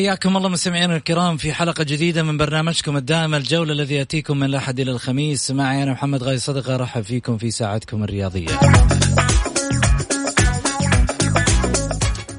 حياكم 0.00 0.36
الله 0.36 0.48
مستمعينا 0.48 0.96
الكرام 0.96 1.36
في 1.36 1.52
حلقة 1.52 1.84
جديدة 1.84 2.22
من 2.22 2.36
برنامجكم 2.36 2.96
الدائم 2.96 3.34
الجولة 3.34 3.72
الذي 3.72 3.94
يأتيكم 3.94 4.36
من 4.36 4.46
الأحد 4.46 4.80
إلى 4.80 4.90
الخميس. 4.90 5.50
معي 5.50 5.82
أنا 5.82 5.92
محمد 5.92 6.22
غاي 6.22 6.38
صدقة 6.38 6.74
أرحب 6.74 7.02
فيكم 7.02 7.38
في 7.38 7.50
ساعتكم 7.50 8.04
الرياضية. 8.04 8.60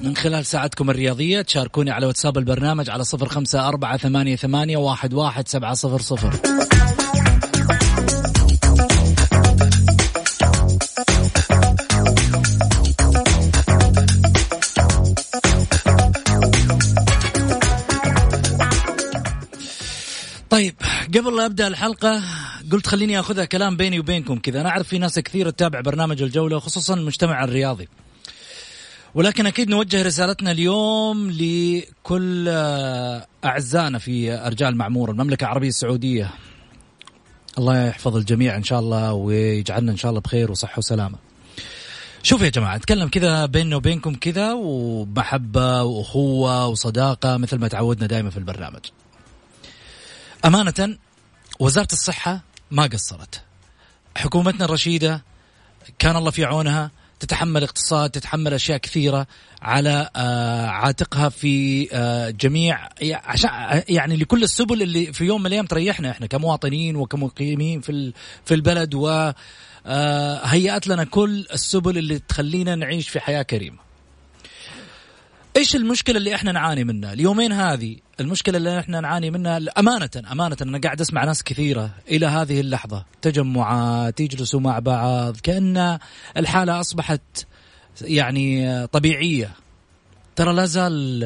من 0.02 0.16
خلال 0.16 0.46
ساعتكم 0.46 0.90
الرياضية 0.90 1.42
تشاركوني 1.42 1.92
على 1.92 2.06
واتساب 2.06 2.38
البرنامج 2.38 2.90
على 2.90 3.04
صفر 3.04 3.30
خمسة 3.30 3.68
أربعة 3.68 3.98
ثمانية, 3.98 4.36
ثمانية 4.36 4.78
واحد, 4.78 5.14
واحد 5.14 5.48
سبعة 5.48 5.74
صفر 5.74 6.02
صفر. 6.02 6.61
طيب 20.52 20.76
قبل 21.16 21.38
لا 21.38 21.46
أبدأ 21.46 21.68
الحلقة 21.68 22.24
قلت 22.72 22.88
خليني 22.88 23.20
اخذها 23.20 23.46
كلام 23.46 23.78
بيني 23.78 24.00
وبينكم 24.00 24.40
كذا. 24.40 24.62
أنا 24.62 24.70
أعرف 24.70 24.88
في 24.88 24.98
ناس 24.98 25.20
كثير 25.20 25.50
تتابع 25.50 25.82
برنامج 25.82 26.22
الجولة 26.22 26.60
خصوصا 26.60 26.94
المجتمع 26.94 27.44
الرياضي. 27.44 27.88
ولكن 29.16 29.46
أكيد 29.46 29.70
نوجه 29.70 30.04
رسالتنا 30.04 30.52
اليوم 30.52 31.32
لكل 31.32 32.48
أعزائنا 33.46 34.00
في 34.00 34.32
ارجاء 34.32 34.70
المعموره 34.70 35.12
المملكة 35.12 35.44
العربية 35.44 35.68
السعودية. 35.68 36.30
الله 37.58 37.88
يحفظ 37.88 38.16
الجميع 38.16 38.56
إن 38.56 38.64
شاء 38.64 38.80
الله 38.80 39.14
ويجعلنا 39.14 39.92
إن 39.92 39.98
شاء 39.98 40.10
الله 40.10 40.22
بخير 40.22 40.52
وصحة 40.52 40.80
وسلامة. 40.80 41.18
شوفوا 42.24 42.46
يا 42.46 42.52
جماعة 42.52 42.76
أتكلم 42.76 43.10
كذا 43.10 43.46
بيننا 43.46 43.76
وبينكم 43.76 44.16
كذا 44.16 44.54
ومحبة 44.54 45.84
وأخوة 45.84 46.68
وصداقة 46.68 47.38
مثل 47.38 47.58
ما 47.58 47.68
تعودنا 47.68 48.08
دائما 48.08 48.30
في 48.30 48.38
البرنامج. 48.38 48.82
أمانة 50.46 50.98
وزارة 51.60 51.88
الصحة 51.94 52.42
ما 52.72 52.84
قصرت. 52.84 53.42
حكومتنا 54.18 54.66
الرشيدة 54.66 55.24
كان 56.00 56.16
الله 56.16 56.32
في 56.32 56.46
عونها 56.46 56.92
تتحمل 57.20 57.64
اقتصاد 57.64 58.10
تتحمل 58.10 58.54
أشياء 58.54 58.78
كثيرة 58.78 59.28
على 59.62 60.10
آه 60.16 60.68
عاتقها 60.68 61.30
في 61.30 61.88
آه 61.94 62.30
جميع 62.30 62.90
يعني 63.90 64.16
لكل 64.16 64.44
السبل 64.44 64.82
اللي 64.82 65.14
في 65.14 65.26
يوم 65.26 65.42
من 65.42 65.48
الأيام 65.48 65.66
تريحنا 65.66 66.12
إحنا 66.12 66.28
كمواطنين 66.28 66.96
وكمقيمين 66.96 67.82
في 67.82 68.14
في 68.46 68.54
البلد 68.54 68.96
و 68.96 69.32
آه 69.86 70.56
لنا 70.88 71.04
كل 71.04 71.46
السبل 71.54 71.98
اللي 71.98 72.20
تخلينا 72.20 72.76
نعيش 72.76 73.10
في 73.10 73.20
حياة 73.20 73.42
كريمة. 73.42 73.91
إيش 75.58 75.76
المشكلة 75.76 76.18
اللي 76.18 76.36
إحنا 76.36 76.52
نعاني 76.52 76.84
منها؟ 76.84 77.14
اليومين 77.14 77.52
هذه 77.52 77.96
المشكلة 78.20 78.58
اللي 78.58 78.80
إحنا 78.80 79.02
نعاني 79.02 79.32
منها 79.32 79.60
أمانة 79.80 80.10
أمانة 80.32 80.58
أنا 80.62 80.80
قاعد 80.80 81.02
أسمع 81.02 81.24
ناس 81.24 81.44
كثيرة 81.44 81.90
إلى 82.12 82.26
هذه 82.26 82.60
اللحظة 82.60 83.06
تجمعات 83.22 84.20
يجلسوا 84.20 84.60
مع 84.60 84.80
بعض 84.80 85.38
كأن 85.38 86.00
الحالة 86.38 86.80
أصبحت 86.80 87.22
يعني 88.02 88.88
طبيعية. 88.88 89.52
ترى 90.36 90.54
لا 90.54 90.66
زال 90.66 91.24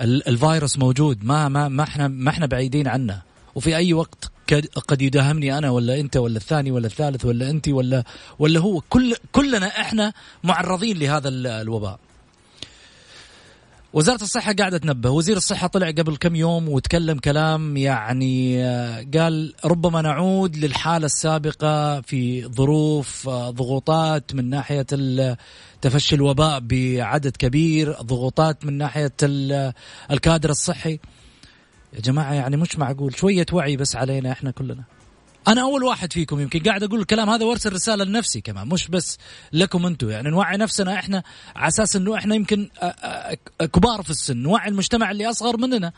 الفيروس 0.00 0.78
موجود 0.78 1.24
ما 1.24 1.48
ما 1.48 1.68
ما 1.68 1.82
إحنا 1.82 2.08
ما 2.08 2.30
إحنا 2.30 2.46
بعيدين 2.46 2.88
عنه. 2.88 3.22
وفي 3.54 3.76
أي 3.76 3.92
وقت 3.92 4.30
قد 4.88 5.02
يداهمني 5.02 5.58
أنا 5.58 5.70
ولا 5.70 6.00
أنت 6.00 6.16
ولا 6.16 6.36
الثاني 6.36 6.70
ولا 6.70 6.86
الثالث 6.86 7.24
ولا 7.24 7.50
أنت 7.50 7.68
ولا 7.68 8.04
ولا 8.38 8.60
هو 8.60 8.80
كل 8.80 9.14
كلنا 9.32 9.66
إحنا 9.66 10.12
معرضين 10.44 10.98
لهذا 10.98 11.28
الوباء. 11.28 11.98
وزارة 13.92 14.22
الصحة 14.22 14.52
قاعدة 14.52 14.78
تنبه. 14.78 15.10
وزير 15.10 15.36
الصحة 15.36 15.66
طلع 15.66 15.90
قبل 15.90 16.16
كم 16.16 16.36
يوم 16.36 16.68
وتكلم 16.68 17.18
كلام 17.18 17.76
يعني 17.76 18.62
قال 19.14 19.54
ربما 19.64 20.02
نعود 20.02 20.56
للحالة 20.56 21.06
السابقة 21.06 22.00
في 22.00 22.44
ظروف 22.46 23.28
ضغوطات 23.28 24.34
من 24.34 24.50
ناحية 24.50 24.86
تفشي 25.80 26.14
الوباء 26.14 26.60
بعدد 26.60 27.36
كبير 27.36 27.92
ضغوطات 27.92 28.64
من 28.66 28.78
ناحية 28.78 29.12
الكادر 30.10 30.50
الصحي. 30.50 30.98
يا 31.92 32.00
جماعة 32.00 32.34
يعني 32.34 32.56
مش 32.56 32.78
معقول. 32.78 33.16
شوية 33.16 33.46
وعي 33.52 33.76
بس 33.76 33.96
علينا 33.96 34.32
إحنا 34.32 34.50
كلنا. 34.50 34.84
أنا 35.48 35.62
أول 35.62 35.84
واحد 35.84 36.12
فيكم 36.12 36.40
يمكن 36.40 36.60
قاعد 36.60 36.82
أقول 36.82 37.00
الكلام 37.00 37.30
هذا 37.30 37.44
وارسل 37.44 37.72
رساله 37.72 38.04
لنفسي 38.04 38.40
كمان 38.40 38.68
مش 38.68 38.88
بس 38.88 39.18
لكم 39.52 39.86
أنتم 39.86 40.10
يعني 40.10 40.30
نوعي 40.30 40.56
نفسنا 40.56 40.94
إحنا 40.94 41.22
على 41.56 41.68
أساس 41.68 41.96
إنه 41.96 42.16
إحنا 42.16 42.34
يمكن 42.34 42.68
كبار 43.58 44.02
في 44.02 44.10
السن 44.10 44.36
نوعي 44.36 44.68
المجتمع 44.68 45.10
اللي 45.10 45.30
أصغر 45.30 45.56
مننا. 45.56 45.92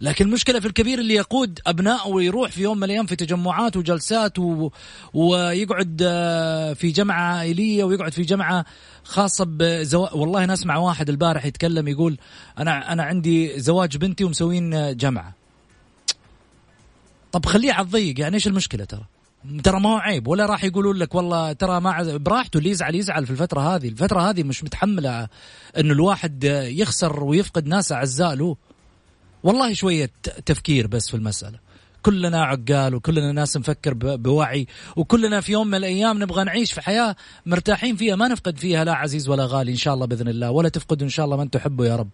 لكن 0.00 0.26
المشكلة 0.26 0.60
في 0.60 0.66
الكبير 0.66 0.98
اللي 0.98 1.14
يقود 1.14 1.60
أبنائه 1.66 2.08
ويروح 2.08 2.50
في 2.50 2.62
يوم 2.62 2.76
من 2.76 2.84
الأيام 2.84 3.06
في 3.06 3.16
تجمعات 3.16 3.76
وجلسات 3.76 4.38
و... 4.38 4.70
ويقعد 5.14 5.96
في 6.76 6.90
جمعة 6.90 7.22
عائلية 7.36 7.84
ويقعد 7.84 8.12
في 8.12 8.22
جمعة 8.22 8.64
خاصة 9.04 9.44
بزو... 9.48 10.08
والله 10.12 10.44
أنا 10.44 10.52
أسمع 10.52 10.76
واحد 10.76 11.08
البارح 11.08 11.44
يتكلم 11.44 11.88
يقول 11.88 12.18
أنا 12.58 12.92
أنا 12.92 13.02
عندي 13.02 13.60
زواج 13.60 13.96
بنتي 13.96 14.24
ومسوين 14.24 14.96
جمعة. 14.96 15.33
طب 17.34 17.46
خليه 17.46 17.72
على 17.72 17.84
الضيق 17.84 18.20
يعني 18.20 18.34
إيش 18.34 18.46
المشكلة 18.46 18.84
ترى؟ 18.84 19.04
ترى 19.64 19.80
ما 19.80 19.90
هو 19.90 19.96
عيب 19.96 20.28
ولا 20.28 20.46
راح 20.46 20.64
يقولون 20.64 20.96
لك 20.96 21.14
والله 21.14 21.52
ترى 21.52 21.80
ما 21.80 22.16
براحته 22.16 22.58
اللي 22.58 22.70
يزعل 22.70 22.94
يزعل 22.94 23.26
في 23.26 23.30
الفترة 23.32 23.60
هذه 23.60 23.88
الفترة 23.88 24.30
هذه 24.30 24.42
مش 24.42 24.64
متحملة 24.64 25.28
إنه 25.78 25.92
الواحد 25.92 26.44
يخسر 26.68 27.24
ويفقد 27.24 27.66
ناس 27.66 27.92
أعزاء 27.92 28.34
له. 28.34 28.56
والله 29.42 29.72
شوية 29.72 30.10
تفكير 30.46 30.86
بس 30.86 31.08
في 31.08 31.16
المسألة. 31.16 31.58
كلنا 32.02 32.44
عقال 32.44 32.94
وكلنا 32.94 33.32
ناس 33.32 33.56
نفكر 33.56 33.94
بوعي 34.16 34.66
وكلنا 34.96 35.40
في 35.40 35.52
يوم 35.52 35.66
من 35.66 35.74
الأيام 35.74 36.22
نبغى 36.22 36.44
نعيش 36.44 36.72
في 36.72 36.80
حياة 36.80 37.16
مرتاحين 37.46 37.96
فيها 37.96 38.16
ما 38.16 38.28
نفقد 38.28 38.58
فيها 38.58 38.84
لا 38.84 38.94
عزيز 38.94 39.28
ولا 39.28 39.46
غالي 39.46 39.72
إن 39.72 39.76
شاء 39.76 39.94
الله 39.94 40.06
بإذن 40.06 40.28
الله 40.28 40.50
ولا 40.50 40.68
تفقدوا 40.68 41.04
إن 41.04 41.10
شاء 41.10 41.24
الله 41.26 41.36
من 41.36 41.50
تحبوا 41.50 41.86
يا 41.86 41.96
رب. 41.96 42.10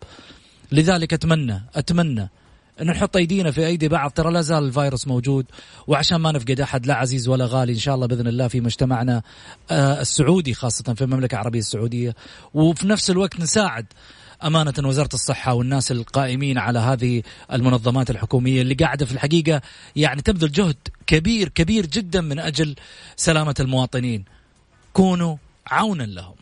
لذلك 0.73 1.13
أتمنى 1.13 1.63
أتمنى 1.75 2.31
انه 2.81 2.93
نحط 2.93 3.17
أيدينا 3.17 3.51
في 3.51 3.67
أيدي 3.67 3.89
بعض. 3.89 4.11
ترى 4.11 4.33
لا 4.33 4.41
زال 4.41 4.65
الفيروس 4.65 5.09
موجود 5.09 5.47
وعشان 5.87 6.17
ما 6.17 6.33
نفقد 6.33 6.61
أحد 6.61 6.87
لا 6.87 6.95
عزيز 6.95 7.29
ولا 7.29 7.47
غالي 7.47 7.73
إن 7.73 7.79
شاء 7.79 7.95
الله 7.95 8.07
بإذن 8.07 8.27
الله 8.27 8.49
في 8.49 8.61
مجتمعنا 8.61 9.23
السعودي 9.73 10.55
خاصة 10.55 10.95
في 10.95 11.05
المملكة 11.05 11.35
العربية 11.35 11.59
السعودية. 11.59 12.15
وفي 12.55 12.89
نفس 12.89 13.11
الوقت 13.11 13.41
نساعد 13.41 13.87
أمانة 14.45 14.73
وزارة 14.85 15.15
الصحة 15.15 15.55
والناس 15.55 15.93
القائمين 15.93 16.59
على 16.59 16.79
هذه 16.79 17.23
المنظمات 17.53 18.11
الحكومية 18.11 18.63
اللي 18.63 18.75
قاعدة 18.75 19.07
في 19.07 19.13
الحقيقة 19.13 19.61
يعني 19.97 20.23
تبذل 20.23 20.53
جهد 20.53 20.77
كبير 21.07 21.49
كبير 21.49 21.87
جدا 21.87 22.21
من 22.21 22.39
أجل 22.39 22.77
سلامة 23.17 23.55
المواطنين. 23.61 24.25
كونوا 24.93 25.37
عونا 25.67 26.03
لهم. 26.03 26.35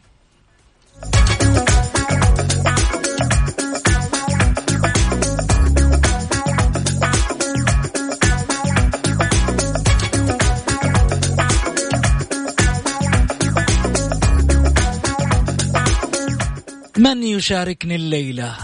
من 16.99 17.23
يشاركني 17.23 17.95
الليلة؟ 17.95 18.55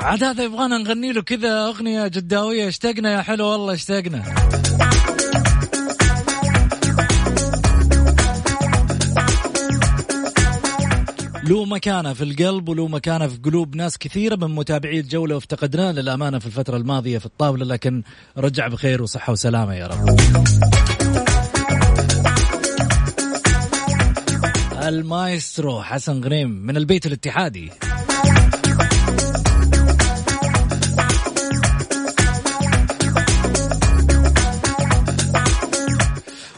عاد 0.00 0.24
هذا 0.24 0.44
يبغانا 0.44 0.78
نغني 0.78 1.12
له 1.12 1.22
كذا 1.22 1.66
أغنية 1.66 2.06
جداوية. 2.06 2.68
اشتقنا 2.68 3.12
يا 3.12 3.22
حلو 3.22 3.46
والله 3.46 3.72
اشتقنا. 3.72 4.51
له 11.52 11.64
مكانه 11.64 12.12
في 12.12 12.24
القلب 12.24 12.68
وله 12.68 12.88
مكانه 12.88 13.28
في 13.28 13.36
قلوب 13.36 13.76
ناس 13.76 13.98
كثيرة 13.98 14.36
من 14.36 14.54
متابعي 14.54 15.00
الجولة 15.00 15.34
وافتقدناه 15.34 15.92
للأمانة 15.92 16.38
في 16.38 16.46
الفترة 16.46 16.76
الماضية 16.76 17.18
في 17.18 17.26
الطاولة 17.26 17.64
لكن 17.64 18.02
رجع 18.38 18.68
بخير 18.68 19.02
وصحة 19.02 19.32
وسلامة 19.32 19.74
يا 19.74 19.86
رب. 19.86 20.20
المايسترو 24.88 25.82
حسن 25.82 26.24
غنيم 26.24 26.50
من 26.50 26.76
البيت 26.76 27.06
الاتحادي 27.06 27.70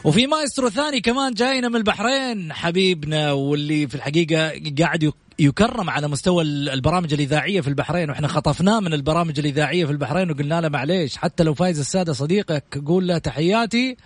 وفي 0.05 0.27
مايسترو 0.27 0.69
ثاني 0.69 1.01
كمان 1.01 1.33
جاينا 1.33 1.69
من 1.69 1.75
البحرين 1.75 2.53
حبيبنا 2.53 3.31
واللي 3.31 3.87
في 3.87 3.95
الحقيقة 3.95 4.51
قاعد 4.79 5.11
يكرم 5.39 5.89
على 5.89 6.07
مستوى 6.07 6.43
البرامج 6.43 7.13
الإذاعية 7.13 7.61
في 7.61 7.67
البحرين 7.67 8.09
وإحنا 8.09 8.27
خطفناه 8.27 8.79
من 8.79 8.93
البرامج 8.93 9.39
الإذاعية 9.39 9.85
في 9.85 9.91
البحرين 9.91 10.31
وقلنا 10.31 10.61
له 10.61 10.69
معليش 10.69 11.17
حتى 11.17 11.43
لو 11.43 11.53
فايز 11.53 11.79
السادة 11.79 12.13
صديقك 12.13 12.81
قول 12.85 13.07
له 13.07 13.17
تحياتي 13.17 13.97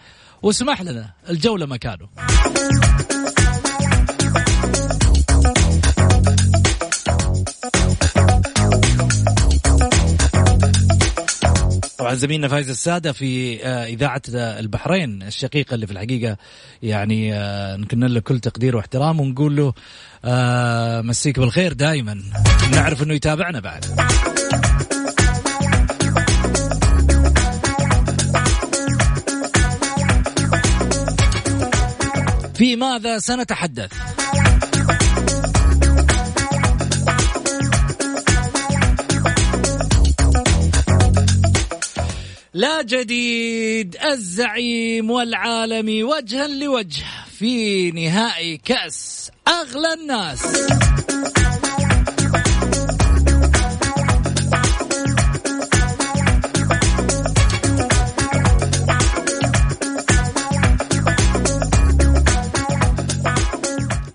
واسمح 0.41 0.81
لنا 0.81 1.09
الجولة 1.29 1.65
مكانه. 1.65 2.07
زميلنا 12.13 12.47
فايز 12.47 12.69
السادة 12.69 13.11
في 13.11 13.63
آه، 13.65 13.85
إذاعة 13.85 14.21
البحرين 14.35 15.23
الشقيقة 15.23 15.75
اللي 15.75 15.88
في 15.88 15.94
الحقيقة 15.94 16.38
يعني 16.83 17.33
آه، 17.33 17.75
نكن 17.75 18.00
له 18.00 18.19
كل 18.19 18.39
تقدير 18.39 18.75
واحترام 18.75 19.19
ونقول 19.19 19.56
له 19.56 19.73
آه، 20.25 21.01
مسيك 21.01 21.39
بالخير 21.39 21.73
دائما 21.73 22.21
نعرف 22.71 23.03
أنه 23.03 23.13
يتابعنا 23.13 23.59
بعد 23.59 23.85
في 32.56 32.75
ماذا 32.75 33.19
سنتحدث؟ 33.19 34.19
لا 42.59 42.81
جديد 42.81 43.97
الزعيم 44.03 45.11
والعالمي 45.11 46.03
وجها 46.03 46.47
لوجه 46.47 47.06
في 47.38 47.91
نهائي 47.91 48.57
كأس 48.57 49.31
أغلى 49.47 49.94
الناس. 49.94 50.39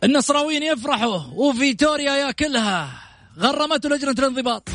النصراويين 0.05 0.62
يفرحوا 0.62 1.20
وفيتوريا 1.32 2.12
ياكلها. 2.12 2.88
غرمته 3.38 3.88
لجنة 3.88 4.11
الانضباط. 4.11 4.69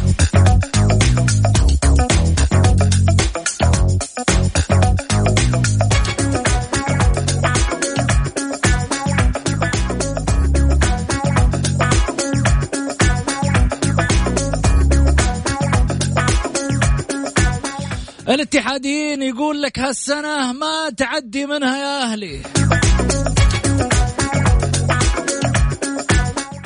الاتحاديين 18.30 19.22
يقول 19.22 19.62
لك 19.62 19.80
هالسنة 19.80 20.54
ما 20.54 20.90
تعدي 20.98 21.46
منها 21.46 21.78
يا 21.78 22.04
أهلي. 22.04 22.42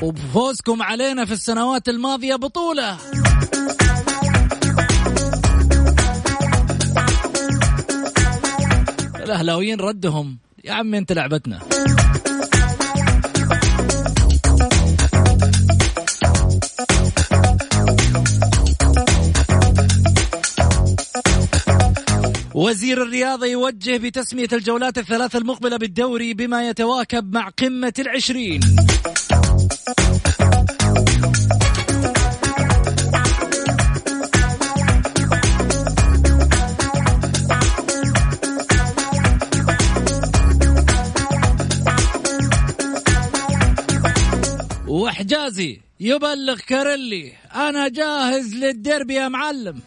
وبفوزكم 0.02 0.82
علينا 0.82 1.26
في 1.26 1.34
السنوات 1.34 1.90
الماضية 1.90 2.36
بطولة. 2.36 2.98
الأهلاويين 9.16 9.80
ردهم. 9.80 10.38
يا 10.64 10.74
عمي 10.74 10.98
أنت 10.98 11.12
لعبتنا. 11.12 11.60
وزير 22.56 23.04
الرياضة 23.04 23.46
يوجه 23.48 23.98
بتسمية 23.98 24.48
الجولات 24.54 24.98
الثلاث 24.98 25.36
المقبلة 25.36 25.78
بالدوري 25.78 26.34
بما 26.34 26.70
يتواكب 26.70 27.34
مع 27.34 27.50
قمة 27.50 27.94
العشرين. 28.00 28.62
وحجازي 44.88 45.80
يبلغ 46.00 46.58
كاريلي 46.68 47.32
أنا 47.56 47.88
جاهز 47.88 48.56
للديربي 48.56 49.14
يا 49.14 49.28
معلم. 49.28 49.80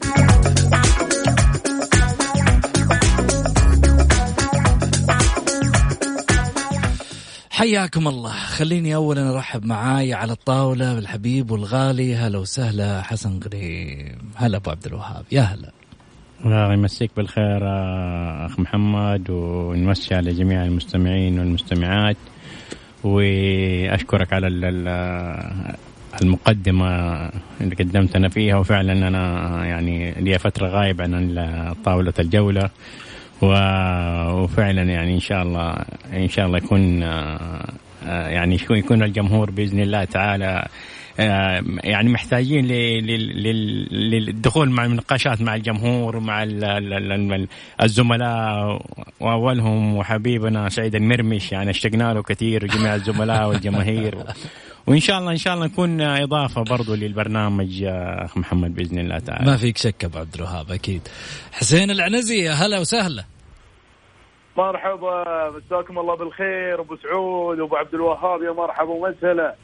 حياكم 7.57 8.09
الله. 8.09 8.31
خليني 8.31 8.95
اولا 8.95 9.31
أرحب 9.31 9.65
معاي 9.65 10.15
على 10.15 10.33
الطاولة 10.33 10.95
بالحبيب 10.95 11.51
والغالي. 11.51 12.17
هلا 12.17 12.39
وسهلا 12.39 13.03
حسن 13.03 13.41
غريم 13.45 14.19
هلا 14.35 14.57
أبو 14.57 14.71
عبد 14.71 14.87
الوهاب. 14.87 15.25
يا 15.33 15.41
هلا. 15.41 15.73
الله 16.45 16.73
يمسيك 16.73 17.11
بالخير 17.17 17.61
أخ 18.47 18.61
محمد 18.61 19.31
ونمسي 19.31 20.15
على 20.15 20.33
جميع 20.33 20.65
المستمعين 20.65 21.39
والمستمعات. 21.39 22.17
وأشكرك 23.05 24.33
على 24.33 24.47
المقدمة 26.23 26.89
اللي 27.61 27.75
قدمتنا 27.75 28.29
فيها. 28.29 28.57
وفعلا 28.57 29.09
أنا 29.09 29.65
يعني 29.67 30.13
لي 30.13 30.39
فترة 30.39 30.69
غايب 30.69 31.01
عن 31.03 31.75
طاولة 31.85 32.15
الجولة. 32.19 32.71
وفعلا 33.43 34.83
يعني 34.83 35.15
إن 35.15 35.21
شاء 35.21 35.43
الله 35.43 35.77
إن 36.13 36.29
شاء 36.29 36.47
الله 36.47 36.59
يكون 36.59 37.03
آه، 37.03 37.69
آه، 38.07 38.29
يعني 38.29 38.59
يكون 38.71 39.03
الجمهور 39.03 39.51
بإذن 39.51 39.81
الله 39.81 40.05
تعالى 40.05 40.67
آه، 41.21 41.65
يعني 41.85 42.09
محتاجين 42.09 42.67
للدخول 43.91 44.71
مع 44.71 44.85
المناقشات 44.85 45.41
مع 45.41 45.55
الجمهور 45.55 46.17
ومع 46.17 46.43
الزملاء 47.83 48.83
وأولهم 49.21 49.97
وحبيبنا 49.97 50.69
سعيد 50.69 50.95
المرمش 50.95 51.53
يعني 51.53 51.71
اشتقنا 51.71 52.15
له 52.15 52.23
كثير 52.23 52.65
وجميع 52.65 52.95
الزملاء 52.95 53.49
والجماهير. 53.49 54.19
وإن 54.87 55.01
شاء 55.01 55.19
الله 55.19 55.33
إن 55.33 55.37
شاء 55.37 55.55
الله 55.55 55.67
نكون 55.67 56.01
إضافة 56.01 56.63
برضو 56.63 56.95
للبرنامج 56.95 57.83
أخ 57.85 58.39
محمد 58.39 58.75
بإذن 58.75 58.99
الله 58.99 59.19
تعالى. 59.19 59.47
ما 59.47 59.57
فيك 59.57 59.77
شك 59.79 60.05
أبو 60.05 60.19
عبد 60.19 60.35
الوهاب 60.35 60.71
أكيد. 60.71 61.09
حسين 61.53 61.91
العنزي 61.91 62.39
يا 62.39 62.53
هلا 62.53 62.79
وسهلا. 62.79 63.25
مرحبا 64.57 65.25
مساكم 65.51 65.99
الله 65.99 66.17
بالخير 66.17 66.81
أبو 66.81 66.97
سعود 66.97 67.61
وابو 67.61 67.77
عبد 67.77 67.95
الوهاب 67.95 68.43
يا 68.43 68.53
مرحبا 68.53 68.91
ومسهلا. 68.91 69.55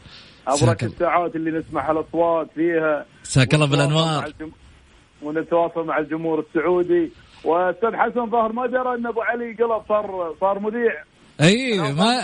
أبرك 0.46 0.84
الساعات 0.84 1.36
اللي 1.36 1.50
نسمع 1.50 1.90
الاصوات 1.90 2.48
فيها. 2.54 3.06
مساك 3.22 3.54
الله 3.54 3.66
بالأنوار. 3.66 4.32
ونتواصل 5.22 5.86
مع 5.86 5.98
الجمهور 5.98 6.44
السعودي. 6.48 7.10
وأستاذ 7.44 7.96
حسن 7.96 8.30
ظاهر 8.30 8.52
ما 8.52 8.66
درى 8.66 8.94
أن 8.94 9.06
أبو 9.06 9.22
علي 9.22 9.52
قلب 9.52 9.82
صار 9.88 10.34
صار 10.40 10.58
مذيع. 10.58 11.04
اي 11.40 11.78
ما 11.92 12.22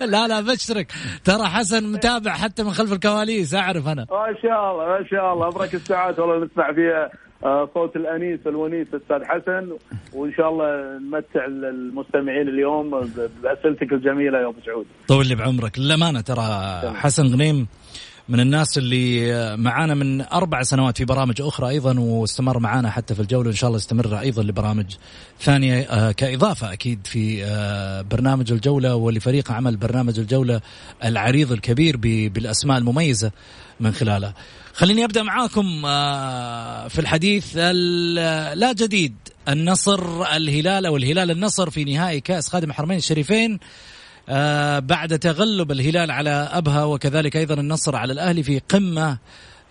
لا 0.00 0.28
لا 0.28 0.40
بشرك. 0.40 0.92
ترى 1.24 1.44
حسن 1.46 1.92
متابع 1.92 2.32
حتى 2.32 2.62
من 2.62 2.70
خلف 2.70 2.92
الكواليس 2.92 3.54
أعرف 3.54 3.88
أنا. 3.88 4.06
ما 4.10 4.34
شاء 4.42 4.70
الله 4.72 4.86
ما 4.86 5.04
شاء 5.10 5.32
الله. 5.32 5.48
أبرك 5.48 5.74
الساعات 5.74 6.18
والله 6.18 6.44
نسمع 6.44 6.72
فيها 6.72 7.10
آه، 7.44 7.68
صوت 7.74 7.96
الأنيس 7.96 8.40
الونيس 8.46 8.86
أستاذ 8.94 9.24
حسن. 9.24 9.72
وإن 10.12 10.32
شاء 10.32 10.48
الله 10.48 10.98
نمتع 10.98 11.44
المستمعين 11.44 12.48
اليوم 12.48 12.90
بأسئلتك 13.42 13.92
الجميلة 13.92 14.38
يا 14.38 14.46
أبو 14.48 14.60
سعود. 14.66 14.86
طول 15.08 15.26
لي 15.26 15.34
بعمرك. 15.34 15.78
للأمانة 15.78 16.20
ترى 16.20 16.80
حسن 16.94 17.26
غنيم 17.32 17.66
من 18.28 18.40
الناس 18.40 18.78
اللي 18.78 19.56
معانا 19.56 19.94
من 19.94 20.20
أربع 20.20 20.62
سنوات 20.62 20.98
في 20.98 21.04
برامج 21.04 21.40
أخرى 21.40 21.68
أيضا 21.68 22.00
واستمر 22.00 22.58
معانا 22.58 22.90
حتى 22.90 23.14
في 23.14 23.20
الجولة 23.20 23.50
ان 23.50 23.54
شاء 23.54 23.68
الله 23.68 23.78
يستمر 23.78 24.20
أيضا 24.20 24.42
لبرامج 24.42 24.86
ثانية 25.40 25.80
آه، 25.80 26.12
كإضافة 26.12 26.72
أكيد 26.72 27.06
في 27.06 27.44
آه، 27.44 28.02
برنامج 28.02 28.52
الجولة 28.52 28.94
ولفريق 28.94 29.52
عمل 29.52 29.76
برنامج 29.76 30.18
الجولة 30.18 30.60
العريض 31.04 31.52
الكبير 31.52 31.96
بالأسماء 32.28 32.78
المميزة 32.78 33.30
من 33.80 33.92
خلاله. 33.92 34.32
خليني 34.74 35.04
أبدأ 35.04 35.22
معاكم 35.22 35.82
آه، 35.86 36.88
في 36.88 36.98
الحديث 36.98 37.56
لا 37.56 38.72
جديد 38.72 39.14
النصر 39.48 40.22
الهلال 40.36 40.86
أو 40.86 40.96
الهلال 40.96 41.30
النصر 41.30 41.70
في 41.70 41.84
نهائي 41.84 42.20
كأس 42.20 42.48
خادم 42.48 42.70
الحرمين 42.70 42.98
الشريفين 42.98 43.58
بعد 44.80 45.18
تغلب 45.18 45.72
الهلال 45.72 46.10
على 46.10 46.30
أبها 46.30 46.84
وكذلك 46.84 47.36
أيضا 47.36 47.54
النصر 47.54 47.96
على 47.96 48.12
الأهلي 48.12 48.42
في 48.42 48.58
قمة 48.58 49.18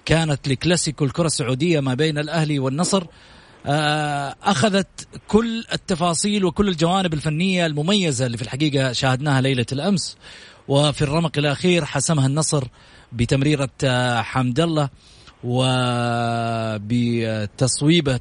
كانت 0.05 0.47
لكلاسيكو 0.47 1.05
الكرة 1.05 1.25
السعودية 1.25 1.79
ما 1.79 1.93
بين 1.93 2.17
الأهلي 2.17 2.59
والنصر. 2.59 3.03
آه، 3.65 4.35
أخذت 4.43 5.07
كل 5.27 5.65
التفاصيل 5.73 6.45
وكل 6.45 6.67
الجوانب 6.67 7.13
الفنية 7.13 7.65
المميزة 7.65 8.25
اللي 8.25 8.37
في 8.37 8.43
الحقيقة 8.43 8.91
شاهدناها 8.91 9.41
ليلة 9.41 9.65
الأمس. 9.71 10.17
وفي 10.67 11.01
الرمق 11.01 11.37
الأخير 11.37 11.85
حسمها 11.85 12.27
النصر 12.27 12.63
بتمريرة 13.11 13.69
آه، 13.83 14.21
حمد 14.21 14.59
الله 14.59 14.89
وبتصويبة 16.79 18.19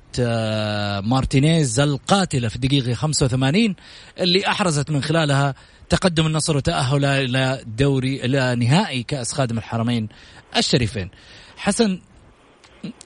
مارتينيز 1.01 1.81
القاتلة 1.81 2.49
في 2.49 2.57
الدقيقة 2.57 2.95
85 2.95 3.77
اللي 4.19 4.49
أحرزت 4.49 4.91
من 4.91 5.03
خلالها 5.03 5.55
تقدم 5.89 6.27
النصر 6.27 6.57
وتأهل 6.57 7.05
إلى 7.05 7.65
دوري 7.67 8.25
إلى 8.25 8.55
نهائي 8.55 9.03
كأس 9.03 9.33
خادم 9.33 9.59
الحرمين 9.59 10.09
الشريفين. 10.57 11.11
حسن 11.57 12.01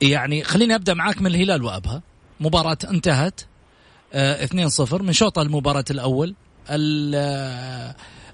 يعني 0.02 0.44
خليني 0.44 0.74
أبدأ 0.74 0.94
معاك 0.94 1.22
من 1.22 1.26
الهلال 1.26 1.64
وأبها. 1.64 2.02
مباراة 2.40 2.78
انتهت 2.90 3.40
2-0 3.40 4.14
آه، 4.14 5.02
من 5.02 5.12
شوط 5.12 5.38
المباراة 5.38 5.84
الأول 5.90 6.34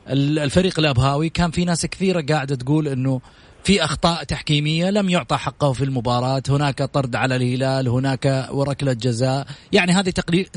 الفريق 0.08 0.78
الأبهاوي 0.78 1.28
كان 1.28 1.50
في 1.50 1.64
ناس 1.64 1.86
كثيرة 1.86 2.24
قاعدة 2.28 2.54
تقول 2.54 2.88
أنه 2.88 3.20
في 3.66 3.84
أخطاء 3.84 4.24
تحكيمية 4.24 4.90
لم 4.90 5.08
يعطى 5.08 5.36
حقه 5.36 5.72
في 5.72 5.84
المباراة 5.84 6.42
هناك 6.48 6.82
طرد 6.82 7.16
على 7.16 7.36
الهلال 7.36 7.88
هناك 7.88 8.48
وركلة 8.50 8.92
جزاء 8.92 9.46
يعني 9.72 9.92
هذه 9.92 10.12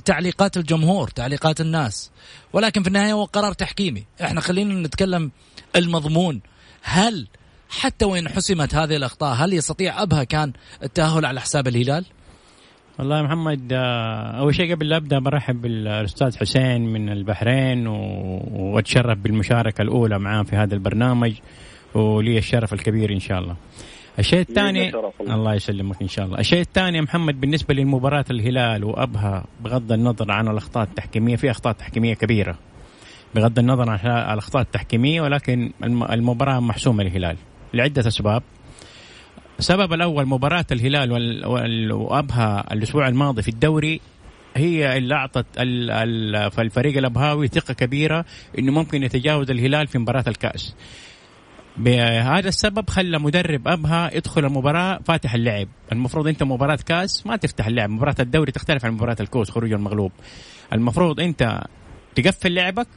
تعليقات 0.06 0.58
الجمهور 0.58 1.08
تعليقات 1.08 1.62
الناس. 1.62 2.12
ولكن 2.54 2.82
في 2.82 2.88
النهاية 2.88 3.14
هو 3.14 3.26
قرار 3.26 3.54
تحكيمي. 3.54 4.06
إحنا 4.22 4.42
خلينا 4.42 4.88
نتكلم 4.88 5.32
المضمون. 5.76 6.42
هل 6.84 7.28
حتى 7.70 8.06
وين 8.06 8.30
حسمت 8.30 8.76
هذه 8.76 8.96
الأخطاء 8.96 9.36
هل 9.36 9.54
يستطيع 9.54 10.02
أبها 10.04 10.24
كان 10.24 10.54
التأهل 10.84 11.26
على 11.26 11.42
حساب 11.42 11.68
الهلال؟ 11.68 12.06
والله 13.00 13.18
يا 13.18 13.22
محمد 13.22 13.74
آه، 13.74 14.40
أول 14.40 14.56
شيء 14.56 14.76
قبل 14.76 14.90
لا 14.90 14.98
أبدأ 14.98 15.20
برحب 15.20 15.62
بالأستاذ 15.62 16.38
حسين 16.38 16.82
من 16.82 17.10
البحرين 17.10 17.88
وأتشرف 17.88 19.18
بالمشاركة 19.18 19.82
الأولى 19.82 20.20
معاه 20.20 20.44
في 20.44 20.56
هذا 20.56 20.74
البرنامج. 20.74 21.34
ولي 21.94 22.38
الشرف 22.38 22.74
الكبير 22.74 23.14
إن 23.14 23.20
شاء 23.20 23.40
الله. 23.40 23.56
الشيء 24.20 24.40
الثاني 24.40 24.92
الله. 25.22 25.56
يسلمك 25.56 26.02
إن 26.02 26.08
شاء 26.08 26.26
الله. 26.26 26.40
الشيء 26.40 26.62
الثاني 26.62 26.98
يا 26.98 27.02
محمد 27.02 27.42
بالنسبة 27.42 27.74
للمباراه 27.74 28.26
الهلال 28.32 28.84
وأبها 28.84 29.46
بغض 29.64 29.92
النظر 29.92 30.32
عن 30.32 30.48
الأخطاء 30.48 30.84
التحكيمية 30.84 31.36
في 31.36 31.52
أخطاء 31.52 31.74
تحكيمية 31.74 32.14
كبيرة. 32.14 32.58
بغض 33.36 33.60
النظر 33.60 33.90
عن 33.90 34.00
الأخطاء 34.34 34.62
التحكيمية 34.62 35.22
ولكن 35.22 35.72
المباراة 35.84 36.60
محسومة 36.60 37.04
للهلال. 37.04 37.38
لعدة 37.74 38.08
أسباب. 38.08 38.44
السبب 39.60 39.94
الأول 39.94 40.26
مباراة 40.26 40.66
الهلال 40.72 41.12
وأبها 41.94 42.74
الأسبوع 42.74 43.08
الماضي 43.08 43.42
في 43.42 43.50
الدوري 43.50 44.02
هي 44.56 44.98
اللي 44.98 45.16
أعطت 45.16 45.46
الفريق 46.60 46.98
الأبهاوي 46.98 47.48
ثقة 47.48 47.74
كبيرة 47.74 48.26
إنه 48.60 48.72
ممكن 48.72 49.04
يتجاوز 49.04 49.52
الهلال 49.52 49.88
في 49.88 49.98
مباراة 49.98 50.24
الكأس. 50.28 50.76
بهذا 51.78 52.48
السبب 52.48 52.90
خلى 52.90 53.20
مدرب 53.20 53.68
أبها 53.68 54.16
يدخل 54.16 54.46
المباراة 54.46 55.00
فاتح 55.06 55.34
اللعب. 55.34 55.68
المفروض 55.92 56.28
أنت 56.28 56.44
مباراة 56.44 56.80
كاس 56.86 57.28
ما 57.28 57.36
تفتح 57.36 57.68
اللعب. 57.68 57.90
مباراة 57.90 58.16
الدوري 58.20 58.52
تختلف 58.52 58.86
عن 58.86 58.92
مباراة 58.92 59.18
الكوس 59.20 59.50
خروج 59.50 59.74
المغلوب. 59.74 60.12
المفروض 60.74 61.20
أنت 61.20 61.62
تقفل 62.16 62.54
لعبك 62.54 62.88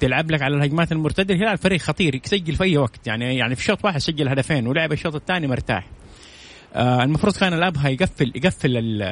تلعب 0.00 0.30
لك 0.30 0.42
على 0.42 0.56
الهجمات 0.56 0.92
المرتدة. 0.92 1.34
الهلال 1.34 1.58
فريق 1.58 1.80
خطير 1.80 2.14
يسجل 2.14 2.54
في 2.54 2.64
أي 2.64 2.76
وقت. 2.76 3.06
يعني 3.06 3.36
يعني 3.36 3.54
في 3.54 3.62
شوط 3.62 3.84
واحد 3.84 3.98
سجل 3.98 4.28
هدفين 4.28 4.66
ولعب 4.66 4.92
الشوط 4.92 5.14
الثاني 5.14 5.46
مرتاح. 5.46 5.86
آه 6.74 7.04
المفروض 7.04 7.36
كان 7.36 7.52
الابها 7.52 7.88
يقفل 7.88 8.32
يقفل 8.34 9.02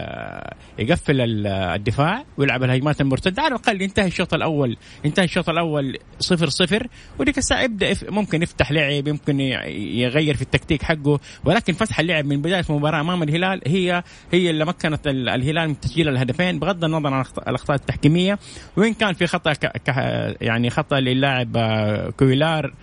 يقفل 0.78 1.46
الدفاع 1.46 2.24
ويلعب 2.36 2.62
الهجمات 2.62 3.00
المرتدة. 3.00 3.42
على 3.42 3.48
الأقل 3.48 3.82
ينتهي 3.82 4.06
الشوط 4.06 4.34
الأول 4.34 4.76
ينتهي 5.04 5.24
الشوط 5.24 5.48
الأول 5.48 5.98
صفر 6.18 6.48
صفر. 6.48 6.86
وديك 7.18 7.38
الساعة 7.38 7.62
يبدأ 7.62 7.94
ممكن 8.08 8.42
يفتح 8.42 8.72
لعب 8.72 9.08
يمكن 9.08 9.40
يغير 9.40 10.34
في 10.34 10.42
التكتيك 10.42 10.82
حقه. 10.82 11.20
ولكن 11.44 11.72
فتح 11.72 12.00
اللعب 12.00 12.24
من 12.24 12.42
بداية 12.42 12.64
المباراة 12.70 13.00
أمام 13.00 13.22
الهلال. 13.22 13.60
هي 13.66 14.02
هي 14.32 14.50
اللي 14.50 14.64
مكنت 14.64 15.06
الهلال 15.06 15.68
من 15.68 15.80
تسجيل 15.80 16.08
الهدفين 16.08 16.58
بغض 16.58 16.84
النظر 16.84 17.14
عن 17.14 17.24
الاخطاء 17.48 17.76
التحكيمية. 17.76 18.38
وين 18.76 18.94
كان 18.94 19.12
في 19.12 19.26
خطأ 19.26 19.52
يعني 20.40 20.70
خطأ 20.70 21.00
للاعب 21.00 21.56
آه، 21.56 22.10
كويلار 22.10 22.74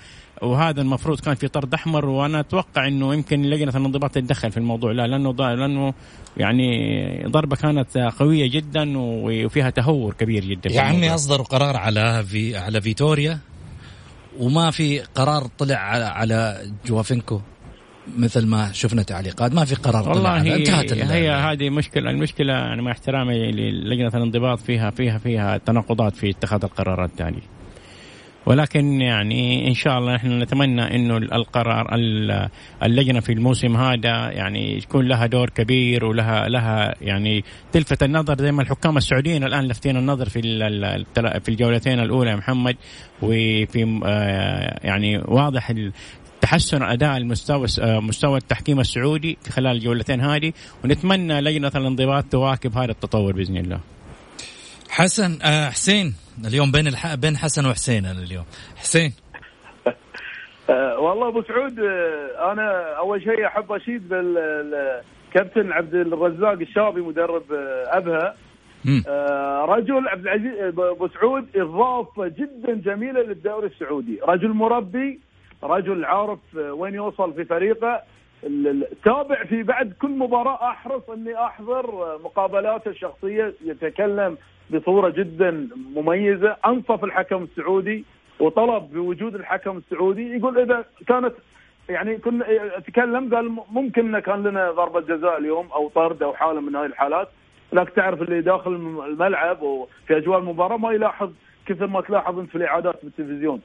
وهذا 0.41 0.81
المفروض 0.81 1.19
كان 1.19 1.35
في 1.35 1.47
طرد 1.47 1.73
أحمر 1.73 2.05
وأنا 2.05 2.39
أتوقع 2.39 2.87
إنه 2.87 3.13
يمكن 3.13 3.41
لجنة 3.41 3.71
الانضباط 3.77 4.11
تتدخل 4.11 4.51
في 4.51 4.57
الموضوع. 4.57 4.91
لا 4.91 5.07
لأنه 5.07 5.31
لأنه 5.31 5.93
يعني 6.37 7.23
ضربة 7.27 7.55
كانت 7.55 7.97
قوية 7.97 8.49
جدا 8.49 8.93
وفيها 8.97 9.69
تهور 9.69 10.13
كبير 10.13 10.45
جدا 10.45 10.71
يا 10.71 10.81
عمي 10.81 11.15
أصدروا 11.15 11.45
قرار 11.45 11.77
على 11.77 12.23
في 12.23 12.57
على 12.57 12.81
فيتوريا 12.81 13.39
وما 14.39 14.71
في 14.71 14.99
قرار 14.99 15.47
طلع 15.57 15.75
على, 15.75 16.05
على 16.05 16.71
جوافينكو 16.85 17.41
مثل 18.17 18.45
ما 18.45 18.71
شفنا 18.71 19.03
تعليقات. 19.03 19.53
ما 19.53 19.65
في 19.65 19.75
قرار 19.75 20.09
والله 20.09 20.43
طلع 20.43 20.55
انتهت 20.55 20.93
هي 20.93 21.31
هذه 21.31 21.69
مشكلة. 21.69 22.09
المشكلة 22.09 22.53
يعني 22.53 22.81
مع 22.81 22.91
احترامي 22.91 23.51
للجنة 23.51 24.07
الانضباط 24.07 24.59
فيها 24.59 24.89
فيها 24.89 25.17
فيها 25.17 25.57
تناقضات 25.57 26.15
في 26.15 26.29
اتخاذ 26.29 26.63
القرارات 26.63 27.21
هذه 27.21 27.41
ولكن 28.45 29.01
يعني 29.01 29.67
إن 29.67 29.73
شاء 29.73 29.97
الله 29.97 30.15
نحن 30.15 30.41
نتمنى 30.41 30.95
إنه 30.95 31.17
القرار 31.17 31.87
اللجنة 32.83 33.19
في 33.19 33.33
الموسم 33.33 33.77
هذا 33.77 34.31
يعني 34.31 34.77
يكون 34.77 35.07
لها 35.07 35.25
دور 35.25 35.49
كبير 35.49 36.05
ولها 36.05 36.49
لها 36.49 36.95
يعني 37.01 37.43
تلفت 37.71 38.03
النظر 38.03 38.37
زي 38.37 38.51
ما 38.51 38.61
الحكام 38.61 38.97
السعوديين 38.97 39.43
الآن 39.43 39.65
لافتين 39.65 39.97
النظر 39.97 40.29
في 40.29 40.41
في 41.15 41.49
الجولتين 41.49 41.99
الأولى 41.99 42.29
يا 42.29 42.35
محمد 42.35 42.75
وفي 43.21 44.01
آه، 44.05 44.79
يعني 44.83 45.17
واضح 45.17 45.73
تحسن 46.41 46.83
أداء 46.83 47.17
المستوى 47.17 47.67
آه، 47.79 47.99
مستوى 47.99 48.37
التحكيم 48.37 48.79
السعودي 48.79 49.37
خلال 49.49 49.71
الجولتين 49.71 50.21
هذه 50.21 50.53
ونتمنى 50.83 51.41
لجنة 51.41 51.71
الانضباط 51.75 52.25
تواكب 52.31 52.77
هذا 52.77 52.91
التطور 52.91 53.33
بإذن 53.33 53.57
الله. 53.57 53.79
حسن 54.89 55.39
آه 55.41 55.69
حسين 55.69 56.13
اليوم 56.45 56.71
بين 56.71 56.87
الح... 56.87 57.15
بين 57.15 57.37
حسن 57.37 57.65
وحسين 57.65 58.05
أنا 58.05 58.19
اليوم. 58.19 58.45
حسين. 58.77 59.13
أه 60.69 60.99
والله 60.99 61.27
أبو 61.27 61.41
سعود 61.43 61.79
آه، 61.79 62.51
أنا 62.51 62.97
أول 62.97 63.23
شيء 63.23 63.45
أحب 63.47 63.71
أشيد 63.71 64.09
بالكابتن 64.09 65.71
عبد 65.71 65.95
الرزاق 65.95 66.51
الشابي 66.51 67.01
مدرب 67.01 67.53
آه، 67.53 67.97
أبها. 67.97 68.35
رجل 69.65 70.07
عبد 70.07 70.21
العزيز 70.21 70.53
أبو 70.77 71.07
سعود 71.07 71.47
إضافة 71.55 72.27
جدا 72.27 72.73
جميلة 72.73 73.21
للدوري 73.21 73.67
السعودي، 73.67 74.19
رجل 74.27 74.49
مربي 74.49 75.19
رجل 75.63 76.05
عارف 76.05 76.39
وين 76.55 76.93
يوصل 76.95 77.33
في 77.33 77.45
فريقه. 77.45 78.01
تابع 79.05 79.43
في 79.49 79.63
بعد 79.63 79.93
كل 80.01 80.09
مباراة 80.09 80.69
أحرص 80.69 81.09
إني 81.09 81.35
أحضر 81.45 82.17
مقابلاته 82.23 82.89
الشخصية 82.89 83.53
يتكلم 83.65 84.37
بصورة 84.73 85.09
جدا 85.09 85.69
مميزة. 85.95 86.57
أنصف 86.65 87.03
الحكم 87.03 87.43
السعودي 87.43 88.05
وطلب 88.39 88.93
بوجود 88.93 89.35
الحكم 89.35 89.77
السعودي. 89.77 90.37
يقول 90.37 90.59
إذا 90.59 90.85
كانت 91.07 91.33
يعني 91.89 92.17
كنا 92.17 92.45
تكلم 92.87 93.35
قال 93.35 93.57
ممكن 93.71 94.19
كان 94.19 94.43
لنا 94.43 94.71
ضربة 94.71 94.99
جزاء 95.01 95.37
اليوم 95.37 95.67
أو 95.71 95.89
طرد 95.89 96.23
أو 96.23 96.33
حالة 96.33 96.59
من 96.61 96.75
هذه 96.75 96.85
الحالات. 96.85 97.29
لكن 97.73 97.93
تعرف 97.93 98.21
اللي 98.21 98.41
داخل 98.41 98.71
الملعب 99.07 99.61
وفي 99.61 100.17
أجواء 100.17 100.39
المباراة 100.39 100.77
ما 100.77 100.91
يلاحظ 100.91 101.31
كثر 101.65 101.87
ما 101.87 102.01
تلاحظ 102.01 102.39
انت 102.39 102.49
في 102.49 102.55
الإعادات 102.55 102.99
بالتلفزيون. 103.03 103.61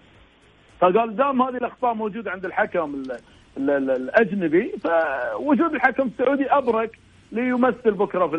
فقال 0.80 1.16
دام 1.16 1.42
هذه 1.42 1.56
الأخطاء 1.56 1.94
موجودة 1.94 2.30
عند 2.30 2.44
الحكم 2.44 2.94
ال 2.94 3.12
ال 3.56 3.70
ال 3.70 3.90
الأجنبي 3.90 4.72
فوجود 4.84 5.74
الحكم 5.74 6.06
السعودي 6.06 6.50
أبرك 6.50 6.98
ليمثل 7.34 7.90
بكرة 7.90 8.26
في 8.26 8.36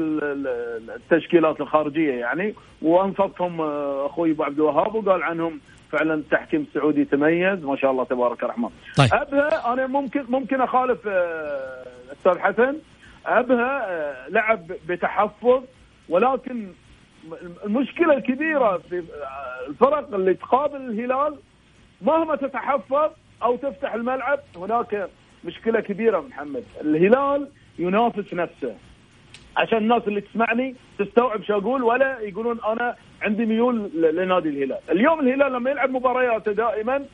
التشكيلات 0.95 1.61
الخارجية 1.61 2.13
يعني. 2.13 2.55
وانصفهم 2.81 3.61
آه، 3.61 4.05
أخوي 4.05 4.31
أبو 4.31 4.43
عبد 4.43 4.55
الوهاب 4.59 4.95
وقال 4.95 5.23
عنهم 5.23 5.59
فعلا 5.91 6.13
التحكيم 6.13 6.65
السعودي 6.69 7.05
تميز. 7.05 7.63
ما 7.63 7.75
شاء 7.75 7.91
الله 7.91 8.03
تبارك 8.03 8.43
الرحمن. 8.43 8.69
طيب. 8.97 9.09
أبها 9.13 9.73
أنا 9.73 9.87
ممكن 9.87 10.25
ممكن 10.29 10.61
أخالف 10.61 11.07
آه، 11.07 11.83
أستاذ 12.11 12.39
حسن. 12.39 12.75
أبها 13.25 13.85
آه، 13.89 14.29
لعب 14.29 14.71
بتحفظ 14.87 15.63
ولكن 16.09 16.67
المشكلة 17.65 18.13
الكبيرة 18.13 18.77
في 18.77 19.03
الفرق 19.67 20.13
اللي 20.15 20.33
تقابل 20.33 20.75
الهلال 20.75 21.35
مهما 22.01 22.35
تتحفظ 22.35 23.09
أو 23.43 23.55
تفتح 23.55 23.93
الملعب 23.93 24.39
هناك 24.57 25.09
مشكلة 25.45 25.79
كبيرة 25.79 26.19
محمد. 26.19 26.63
الهلال 26.81 27.47
ينافس 27.79 28.33
نفسه 28.33 28.75
عشان 29.57 29.77
الناس 29.77 30.01
اللي 30.07 30.21
تسمعني 30.21 30.75
تستوعب 30.99 31.43
شو 31.43 31.57
أقول 31.57 31.83
ولا 31.83 32.19
يقولون 32.19 32.59
أنا 32.67 32.95
عندي 33.21 33.45
ميول 33.45 33.91
لنادي 33.95 34.49
الهلال، 34.49 34.79
اليوم 34.89 35.19
الهلال 35.19 35.53
لما 35.53 35.71
يلعب 35.71 35.89
مبارياته 35.89 36.51
دائما 36.51 37.05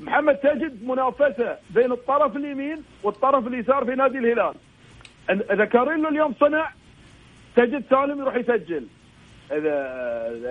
محمد 0.00 0.36
تجد 0.36 0.84
منافسة 0.84 1.56
بين 1.70 1.92
الطرف 1.92 2.36
اليمين 2.36 2.84
والطرف 3.02 3.46
اليسار 3.46 3.84
في 3.84 3.94
نادي 3.94 4.18
الهلال. 4.18 4.54
إذا 5.30 5.64
كاريلو 5.64 6.08
اليوم 6.08 6.34
صنع 6.40 6.70
تجد 7.56 7.84
سالم 7.90 8.20
يروح 8.20 8.34
يسجل. 8.34 8.86
إذا 9.52 9.72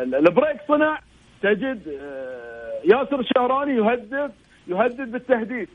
البريك 0.03 0.57
صنع 0.67 0.99
تجد 1.41 1.87
آه، 2.01 2.79
ياسر 2.85 3.19
الشهراني 3.19 3.75
يهدد 3.75 4.31
يهدد 4.67 5.11
بالتهديد. 5.11 5.69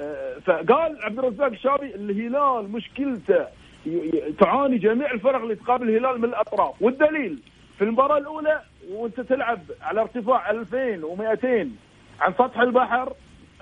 آه، 0.00 0.34
فقال 0.44 0.98
عبد 1.02 1.18
الرزاق 1.18 1.46
الشابي 1.46 1.94
الهلال 1.94 2.72
مشكلته 2.72 3.46
تعاني 4.40 4.78
جميع 4.78 5.10
الفرق 5.10 5.42
اللي 5.42 5.54
تقابل 5.54 5.88
الهلال 5.88 6.18
من 6.18 6.24
الأطراف. 6.24 6.82
والدليل 6.82 7.38
في 7.78 7.84
المباراة 7.84 8.18
الأولى 8.18 8.60
وأنت 8.90 9.20
تلعب 9.20 9.60
على 9.82 10.00
ارتفاع 10.00 10.50
2200 10.50 11.70
عن 12.20 12.32
سطح 12.32 12.60
البحر 12.60 13.12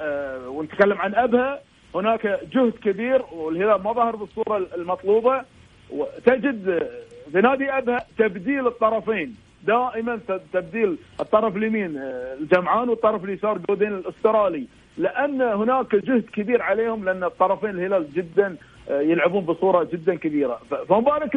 أه 0.01 0.49
ونتكلم 0.49 0.99
عن 0.99 1.15
أبها. 1.15 1.61
هناك 1.95 2.41
جهد 2.53 2.73
كبير 2.73 3.23
والهلال 3.33 3.83
ما 3.83 3.93
ظهر 3.93 4.17
بالصورة 4.17 4.67
المطلوبة. 4.77 5.43
وتجد 5.91 6.89
في 7.33 7.41
نادي 7.41 7.71
أبها 7.71 8.07
تبديل 8.19 8.67
الطرفين. 8.67 9.37
دائما 9.67 10.21
تبديل 10.53 10.97
الطرف 11.21 11.57
اليمين 11.57 11.97
آه، 11.97 12.35
الجمعان 12.35 12.89
والطرف 12.89 13.25
اليسار 13.25 13.59
جودين 13.59 13.95
الأسترالي. 13.95 14.67
لأن 14.99 15.43
هناك 15.43 15.95
جهد 15.97 16.25
كبير 16.33 16.63
عليهم 16.63 17.05
لأن 17.05 17.25
الطرفين 17.25 17.71
الهلال 17.71 18.13
جدا 18.13 18.57
آه، 18.91 19.01
يلعبون 19.01 19.45
بصورة 19.45 19.89
جدا 19.93 20.15
كبيرة. 20.15 20.61
فمبارك 20.89 21.35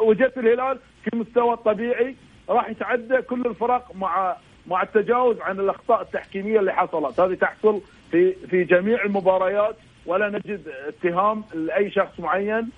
وجدت 0.00 0.38
الهلال 0.38 0.78
في 1.04 1.16
مستوى 1.16 1.54
الطبيعي 1.54 2.14
راح 2.48 2.68
يتعدى 2.68 3.22
كل 3.22 3.46
الفرق 3.46 3.90
مع 3.94 4.36
مع 4.66 4.82
التجاوز 4.82 5.40
عن 5.40 5.60
الأخطاء 5.60 6.02
التحكيمية 6.02 6.60
اللي 6.60 6.72
حصلت. 6.72 7.20
هذه 7.20 7.34
تحصل 7.34 7.80
في 8.10 8.32
في 8.32 8.64
جميع 8.64 9.04
المباريات 9.04 9.76
ولا 10.06 10.28
نجد 10.28 10.68
اتهام 10.88 11.44
لأي 11.54 11.90
شخص 11.90 12.20
معين 12.20 12.68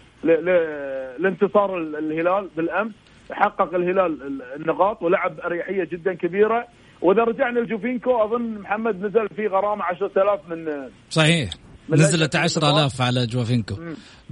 لانتصار 1.18 1.78
الهلال 1.78 2.48
بالأمس. 2.56 2.92
حقق 3.32 3.74
الهلال 3.74 4.42
النقاط 4.56 5.02
ولعب 5.02 5.40
أريحية 5.40 5.84
جدا 5.84 6.14
كبيرة. 6.14 6.66
وإذا 7.02 7.22
رجعنا 7.24 7.60
لجوفينكو 7.60 8.24
أظن 8.24 8.58
محمد 8.58 8.96
نزل 8.96 9.28
في 9.36 9.46
غرامة 9.46 9.84
10000 9.84 10.40
من 10.48 10.88
صحيح. 11.10 11.50
نزلت 11.90 12.36
10000 12.36 13.02
على 13.02 13.26
جوفينكو 13.26 13.74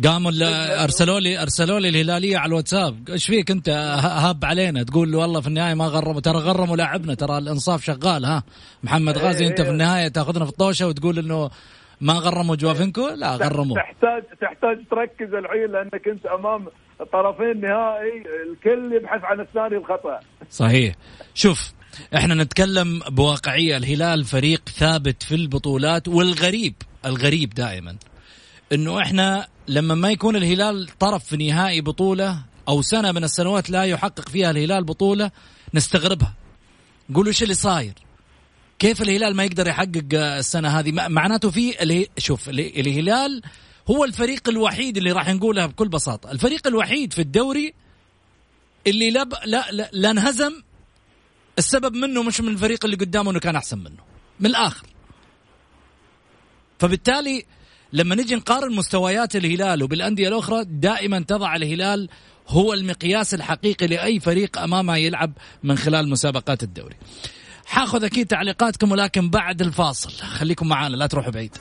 قاموا 0.04 0.32
أرسلوا 0.84 1.20
لي 1.20 1.42
أرسلوا 1.42 1.80
لي 1.80 1.88
الهلالية 1.88 2.38
على 2.38 2.48
الواتساب. 2.48 3.08
إيش 3.10 3.26
فيك 3.26 3.50
أنت؟ 3.50 3.68
هاب 3.68 4.44
علينا. 4.44 4.82
تقول 4.82 5.14
والله 5.14 5.40
في 5.40 5.46
النهاية 5.46 5.74
ما 5.74 5.84
غرموا 5.84 6.20
ترى 6.20 6.38
غرموا 6.38 6.76
لاعبنا. 6.76 7.14
ترى 7.14 7.38
الإنصاف 7.38 7.84
شغال 7.84 8.24
ها؟ 8.24 8.42
محمد 8.82 9.18
غازي 9.18 9.46
أنت 9.46 9.60
في 9.62 9.70
النهاية 9.70 10.08
تأخذنا 10.08 10.44
في 10.44 10.50
الطوشة 10.50 10.86
وتقول 10.86 11.18
إنه 11.18 11.50
ما 12.00 12.12
غرموا 12.12 12.56
جوافينكو 12.56 13.08
لا 13.08 13.36
غرموا 13.36 13.76
تحتاج 13.76 14.22
تحتاج 14.40 14.78
تركز 14.90 15.34
الحين 15.34 15.72
لأنك 15.72 16.08
أنت 16.08 16.26
أمام 16.26 16.66
طرفين 17.12 17.60
نهائي. 17.60 18.22
الكل 18.50 18.92
يبحث 18.96 19.24
عن 19.24 19.40
الثاني 19.40 19.76
الخطأ. 19.76 20.20
صحيح. 20.50 20.94
شوف 21.34 21.72
إحنا 22.16 22.34
نتكلم 22.34 22.98
بواقعية. 22.98 23.76
الهلال 23.76 24.24
فريق 24.24 24.68
ثابت 24.68 25.22
في 25.22 25.34
البطولات 25.34 26.08
والغريب 26.08 26.74
الغريب 27.06 27.54
دائما 27.54 27.96
إنه 28.72 29.02
إحنا 29.02 29.48
لما 29.68 29.94
ما 29.94 30.10
يكون 30.10 30.36
الهلال 30.36 30.88
طرف 30.98 31.24
في 31.24 31.36
نهائي 31.36 31.80
بطولة 31.80 32.42
أو 32.68 32.82
سنة 32.82 33.12
من 33.12 33.24
السنوات 33.24 33.70
لا 33.70 33.84
يحقق 33.84 34.28
فيها 34.28 34.50
الهلال 34.50 34.84
بطولة 34.84 35.30
نستغربها. 35.74 36.34
نقول 37.10 37.26
إيش 37.26 37.42
اللي 37.42 37.54
صاير؟ 37.54 37.92
كيف 38.78 39.02
الهلال 39.02 39.36
ما 39.36 39.44
يقدر 39.44 39.66
يحقق 39.66 40.04
السنة 40.14 40.68
هذه؟ 40.68 40.92
معناته 40.92 41.50
في 41.50 42.06
شوف 42.18 42.48
الهلال 42.48 43.42
هو 43.90 44.04
الفريق 44.04 44.48
الوحيد 44.48 44.96
اللي 44.96 45.12
راح 45.12 45.28
نقولها 45.28 45.66
بكل 45.66 45.88
بساطة. 45.88 46.30
الفريق 46.30 46.66
الوحيد 46.66 47.12
في 47.12 47.22
الدوري 47.22 47.74
اللي 48.86 49.10
لا 49.10 49.28
لا 49.44 49.66
لا, 49.70 49.90
لا 49.92 50.10
انهزم 50.10 50.62
السبب 51.58 51.94
منه 51.94 52.22
مش 52.22 52.40
من 52.40 52.48
الفريق 52.48 52.84
اللي 52.84 52.96
قدامه 52.96 53.30
إنه 53.30 53.40
كان 53.40 53.56
أحسن 53.56 53.78
منه 53.78 54.02
من 54.40 54.46
الآخر 54.46 54.86
فبالتالي 56.78 57.44
لما 57.92 58.14
نجي 58.14 58.34
نقارن 58.34 58.74
مستويات 58.74 59.36
الهلال 59.36 59.82
وبالأندية 59.82 60.28
الأخرى 60.28 60.64
دائما 60.64 61.20
تضع 61.20 61.56
الهلال 61.56 62.08
هو 62.48 62.72
المقياس 62.72 63.34
الحقيقي 63.34 63.86
لأي 63.86 64.20
فريق 64.20 64.58
أمامه 64.58 64.96
يلعب 64.96 65.32
من 65.62 65.78
خلال 65.78 66.08
مسابقات 66.08 66.62
الدوري. 66.62 66.96
حاخذ 67.66 68.04
أكيد 68.04 68.26
تعليقاتكم 68.26 68.92
ولكن 68.92 69.30
بعد 69.30 69.62
الفاصل 69.62 70.10
خليكم 70.10 70.68
معانا 70.68 70.96
لا 70.96 71.06
تروحوا 71.06 71.32
بعيد. 71.32 71.56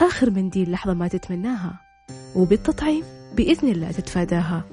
آخر 0.00 0.30
منديل 0.30 0.70
لحظة 0.70 0.94
ما 0.94 1.08
تتمناها 1.08 1.80
وبالتطعيم 2.36 3.04
بإذن 3.36 3.68
الله 3.68 3.90
تتفاداها. 3.92 4.64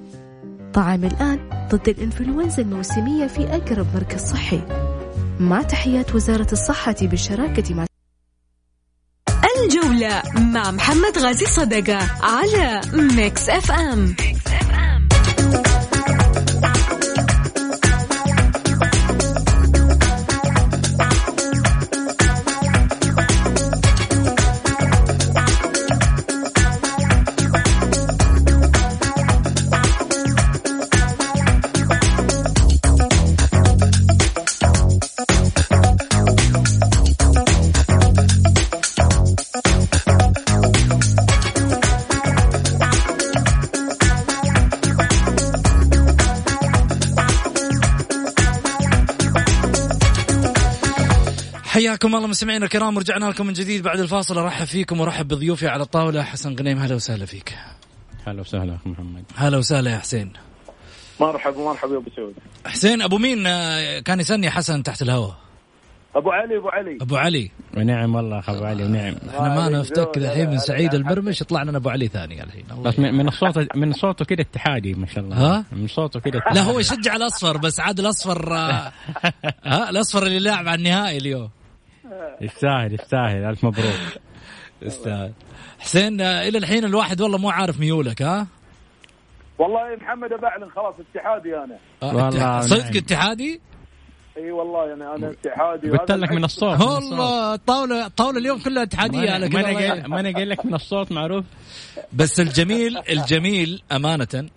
طعم 0.74 1.04
الآن 1.04 1.68
ضد 1.72 1.90
الإنفلونزا 1.90 2.62
الموسمية 2.62 3.28
في 3.28 3.42
أقرب 3.56 3.88
مركز 3.96 4.22
صحي. 4.22 4.62
مع 5.40 5.62
تحيات 5.62 6.16
وزارة 6.16 6.48
الصحة 6.52 6.96
بالشراكة 7.02 7.76
مع 7.76 7.86
الجولة 9.64 10.22
مع 10.36 10.72
محمد 10.72 11.18
غازي 11.18 11.46
صدقة 11.46 12.00
على 12.22 12.82
Mix 12.94 13.50
FM, 13.50 14.16
Mix 14.20 14.41
حياكم 51.72 52.16
الله 52.16 52.28
مستمعينا 52.28 52.66
الكرام 52.66 52.96
ورجعنا 52.98 53.26
لكم 53.26 53.46
من 53.48 53.54
جديد 53.54 53.84
بعد 53.84 54.00
الفاصل. 54.00 54.38
أرحب 54.38 54.66
فيكم 54.66 55.00
وأرحب 55.00 55.28
بضيوفي 55.28 55.68
على 55.68 55.84
الطاولة 55.84 56.24
حسن 56.24 56.56
غنيم. 56.56 56.78
هلا 56.78 56.96
وسهلا 56.96 57.26
فيك. 57.26 57.54
هلا 58.26 58.42
وسهلا 58.42 58.76
اخ 58.76 58.88
محمد. 58.88 59.24
هلا 59.36 59.58
وسهلا 59.58 59.92
يا 59.92 59.98
حسين. 59.98 60.34
مرحبا 61.20 61.58
مرحبا 61.58 61.94
يا 61.94 61.98
أبو 61.98 62.10
سعود. 62.16 62.34
حسين 62.66 63.02
أبو 63.02 63.18
مين؟ 63.18 63.48
آه، 63.48 64.00
كان 64.00 64.20
يسني 64.20 64.50
حسن 64.50 64.84
تحت 64.84 65.02
الهواء. 65.02 65.38
أبو 66.16 66.32
علي 66.32 66.58
أبو 66.58 66.70
علي. 66.70 66.98
أبو 67.02 67.16
علي. 67.16 67.52
ونعم 67.78 68.16
والله 68.16 68.44
أبو 68.48 68.64
علي 68.64 68.84
ونعم 68.84 69.16
إحنا 69.30 69.56
ما 69.56 69.70
نفتك 69.70 70.18
الحين 70.18 70.50
من 70.50 70.58
سعيد 70.58 70.94
البرمش 70.94 71.42
يطلع 71.42 71.64
لنا 71.64 71.78
أبو 71.78 71.90
علي 71.90 72.08
ثاني 72.08 72.44
الحين. 72.44 72.66
بس 72.84 73.00
من 73.00 73.28
الصوت 73.28 73.76
من 73.76 73.94
صوته 73.94 74.26
كذا 74.26 74.42
اتحادي 74.42 74.94
ما 74.94 75.06
شاء 75.06 75.24
الله. 75.24 75.36
ها؟ 75.36 75.66
من 75.72 75.88
صوته 75.88 76.20
كذا 76.20 76.42
لا 76.54 76.62
هو 76.62 76.80
يشجع 76.80 77.16
الأصفر 77.16 77.58
بس 77.58 77.80
عاد 77.80 78.00
الأصفر 78.00 78.54
آه، 78.56 78.92
ها 79.72 79.90
الأصفر 79.90 80.24
اللي 80.24 80.40
لاعب 80.40 80.68
على 80.68 80.78
النهائي 80.78 81.18
اليوم. 81.18 81.50
يستاهل 82.42 82.94
يستاهل. 82.94 83.44
ألف 83.44 83.64
مبروك. 83.64 83.96
أستاذ 84.84 85.32
حسين 85.80 86.22
إلى 86.22 86.58
الحين 86.58 86.86
الواحد 86.86 87.22
والله 87.22 87.38
مو 87.38 87.50
عارف 87.50 87.80
ميولك 87.80 88.22
ها؟ 88.22 88.48
والله 89.60 89.92
يا 89.92 89.96
محمد 89.96 90.30
بعلن 90.30 90.70
خلاص 90.70 90.96
اتحادي 91.16 91.58
أنا. 91.58 91.78
آه، 92.04 92.16
والله 92.16 92.62
صدق 92.62 92.84
نعم. 92.84 92.98
اتحادي؟ 92.98 93.62
إي 94.38 94.52
والله 94.52 94.88
يعني 94.88 95.04
أنا 95.04 95.32
اتحادي 95.32 95.90
قلت 95.90 96.12
لك 96.12 96.32
من 96.32 96.44
الصوت. 96.44 96.82
والله 96.82 97.54
الطاوله 97.54 98.06
الطاوله 98.06 98.38
اليوم 98.40 98.60
كلها 98.60 98.84
اتحادية 98.84 99.20
ما 99.20 99.32
على 99.32 99.50
كذا 99.50 99.60
أنا 99.60 99.78
قايل 99.78 100.08
ما 100.08 100.20
أنا 100.20 100.32
قايل 100.32 100.50
لك 100.50 100.66
من 100.66 100.74
الصوت 100.74 101.12
معروف؟ 101.12 101.46
بس 102.14 102.40
الجميل 102.40 102.98
الجميل 103.10 103.84
أمانة 103.92 104.50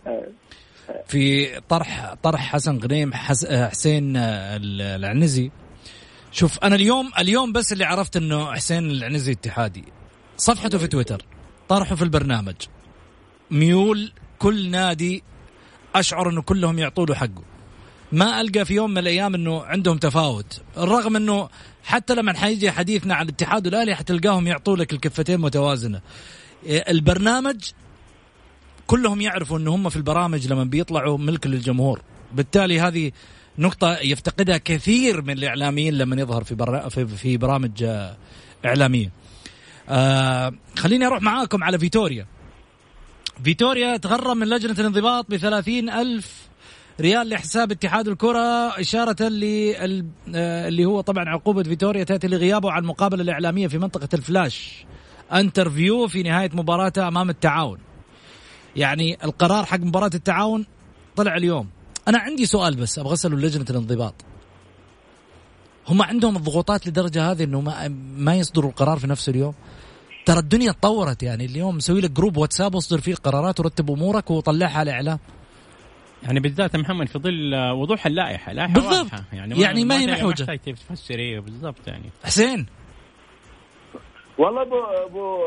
في 1.06 1.46
طرح 1.68 2.14
طرح 2.22 2.52
حسن 2.52 2.78
غنيم 2.78 3.12
حس 3.14 3.46
حسين 3.46 4.16
العنزي. 4.16 5.50
شوف 6.34 6.58
أنا 6.58 6.74
اليوم 6.74 7.10
اليوم 7.18 7.52
بس 7.52 7.72
اللي 7.72 7.84
عرفت 7.84 8.16
إنه 8.16 8.52
حسين 8.52 8.90
العنزي 8.90 9.32
اتحادي. 9.32 9.84
صفحته 10.36 10.78
في 10.78 10.86
تويتر 10.86 11.24
طرحه 11.68 11.94
في 11.94 12.02
البرنامج. 12.02 12.54
ميول 13.50 14.12
كل 14.38 14.70
نادي 14.70 15.22
أشعر 15.94 16.30
إنه 16.30 16.42
كلهم 16.42 16.78
يعطوا 16.78 17.06
له 17.06 17.14
حقه. 17.14 17.42
ما 18.12 18.40
ألقى 18.40 18.64
في 18.64 18.74
يوم 18.74 18.90
من 18.90 18.98
الأيام 18.98 19.34
إنه 19.34 19.62
عندهم 19.62 19.98
تفاوت. 19.98 20.62
رغم 20.78 21.16
إنه 21.16 21.48
حتى 21.84 22.14
لما 22.14 22.32
حيجي 22.38 22.70
حديثنا 22.70 23.14
عن 23.14 23.24
الاتحاد 23.24 23.66
والاهلي 23.66 23.94
حتلقاهم 23.94 24.46
يعطوا 24.46 24.76
لك 24.76 24.92
الكفتين 24.92 25.40
متوازنة. 25.40 26.00
البرنامج 26.66 27.70
كلهم 28.86 29.20
يعرفوا 29.20 29.58
ان 29.58 29.68
هم 29.68 29.88
في 29.88 29.96
البرامج 29.96 30.46
لما 30.46 30.64
بيطلعوا 30.64 31.18
ملك 31.18 31.46
للجمهور. 31.46 32.00
بالتالي 32.32 32.80
هذه 32.80 33.12
نقطة 33.58 33.98
يفتقدها 33.98 34.56
كثير 34.58 35.22
من 35.22 35.30
الإعلاميين 35.30 35.94
لما 35.94 36.20
يظهر 36.20 36.44
في, 36.44 36.54
برا 36.54 36.88
في, 36.88 37.36
برامج 37.36 37.82
آه، 37.82 38.16
إعلامية. 38.64 39.10
آه 39.88 40.52
خليني 40.78 41.06
أروح 41.06 41.22
معاكم 41.22 41.64
على 41.64 41.78
فيتوريا. 41.78 42.26
فيتوريا 43.44 43.96
تغرم 43.96 44.36
من 44.36 44.48
لجنة 44.48 44.72
الانضباط 44.78 45.30
بثلاثين 45.30 45.90
ألف 45.90 46.48
ريال 47.00 47.28
لحساب 47.28 47.70
اتحاد 47.72 48.08
الكرة 48.08 48.80
إشارة 48.80 49.22
لل- 49.28 50.06
آه، 50.34 50.68
اللي 50.68 50.84
هو 50.84 51.00
طبعا 51.00 51.28
عقوبة 51.28 51.62
فيتوريا 51.62 52.04
تأتي 52.04 52.28
لغيابه 52.28 52.70
عن 52.72 52.82
المقابلة 52.82 53.22
الإعلامية 53.22 53.66
في 53.68 53.78
منطقة 53.78 54.08
الفلاش. 54.14 54.84
interview 55.32 56.08
في 56.08 56.22
نهاية 56.22 56.50
مباراته 56.52 57.08
أمام 57.08 57.30
التعاون. 57.30 57.78
يعني 58.76 59.18
القرار 59.24 59.64
حق 59.64 59.80
مباراة 59.80 60.10
التعاون 60.14 60.66
طلع 61.16 61.36
اليوم. 61.36 61.68
أنا 62.08 62.18
عندي 62.18 62.46
سؤال 62.46 62.76
بس 62.76 62.98
أبغى 62.98 63.12
أسأله 63.12 63.36
لجنة 63.36 63.66
الانضباط 63.70 64.14
هم 65.88 66.02
عندهم 66.02 66.36
الضغوطات 66.36 66.86
لدرجة 66.86 67.30
هذه 67.30 67.44
أنه 67.44 67.60
ما, 67.60 67.88
ما 68.16 68.34
يصدروا 68.36 68.70
القرار 68.70 68.98
في 68.98 69.06
نفس 69.06 69.28
اليوم 69.28 69.54
ترى 70.26 70.38
الدنيا 70.38 70.72
تطورت 70.72 71.22
يعني 71.22 71.44
اليوم 71.44 71.76
مسوي 71.76 72.00
لك 72.00 72.10
group 72.10 72.36
واتساب 72.36 72.74
واصدر 72.74 73.00
فيه 73.00 73.12
القرارات 73.12 73.60
ورتب 73.60 73.90
أمورك 73.90 74.30
وطلعها 74.30 74.78
على 74.78 74.90
الاعلام 74.90 75.18
يعني 76.22 76.40
بالذات 76.40 76.74
يا 76.74 76.78
محمد 76.78 77.08
في 77.08 77.18
ظل 77.18 77.54
وضوح 77.70 78.06
اللائحة 78.06 78.52
لائحه 78.52 78.72
بالضبط. 78.72 78.92
واضحة. 78.92 79.24
يعني 79.32 79.60
يعني 79.60 79.84
ما 79.84 79.98
هي 79.98 80.06
ما 80.06 80.12
محوجة. 80.12 80.42
محتاج 80.42 80.58
تفسر 80.74 81.18
إيه 81.18 81.40
بالضبط 81.40 81.86
يعني 81.86 82.10
حسين 82.24 82.66
والله 84.38 84.62
ابو 84.62 84.76
أبو 85.06 85.38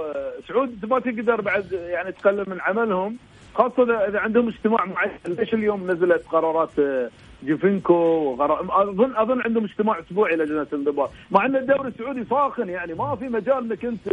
سعود 0.48 0.86
ما 0.86 1.00
تقدر 1.00 1.42
بعد 1.42 1.72
يعني 1.72 2.12
تقلل 2.12 2.50
من 2.50 2.62
عملهم 2.62 3.18
خاصة 3.58 4.08
اذا 4.08 4.20
عندهم 4.20 4.48
اجتماع 4.48 4.86
معين 4.86 5.12
ليش 5.28 5.54
اليوم 5.54 5.92
نزلت 5.92 6.28
قرارات 6.32 6.80
آه، 6.80 7.10
جيفينكو 7.46 7.94
وغرا... 7.94 8.84
اظن 8.84 9.16
أظن 9.16 9.42
عندهم 9.42 9.64
اجتماع 9.64 10.00
أسبوعي 10.00 10.36
لجنة 10.36 10.68
الانضباط. 10.74 11.10
مع 11.32 11.46
إن 11.46 11.56
الدوري 11.56 11.90
السعودي 11.90 12.26
ساخن 12.30 12.70
يعني 12.70 12.94
ما 12.94 13.16
في 13.16 13.26
مجال 13.26 13.58
إنك 13.58 13.86
أنت 13.86 14.08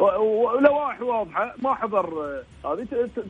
آه، 0.00 0.18
ولوائح 0.18 1.02
واضحة 1.02 1.54
ما 1.62 1.74
حضر 1.74 2.06
آه، 2.64 2.72
هذه 2.72 2.86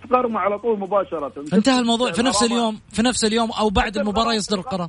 تقرمه 0.08 0.40
على 0.40 0.58
طول 0.58 0.78
مباشرة. 0.78 1.32
انتهى 1.54 1.80
الموضوع 1.80 2.12
في 2.12 2.22
نفس 2.22 2.42
اليوم 2.42 2.80
في 2.92 3.02
نفس 3.02 3.24
اليوم 3.24 3.50
أو 3.60 3.70
بعد 3.70 3.96
المباراة 3.96 4.34
يصدر 4.34 4.58
القرار. 4.58 4.88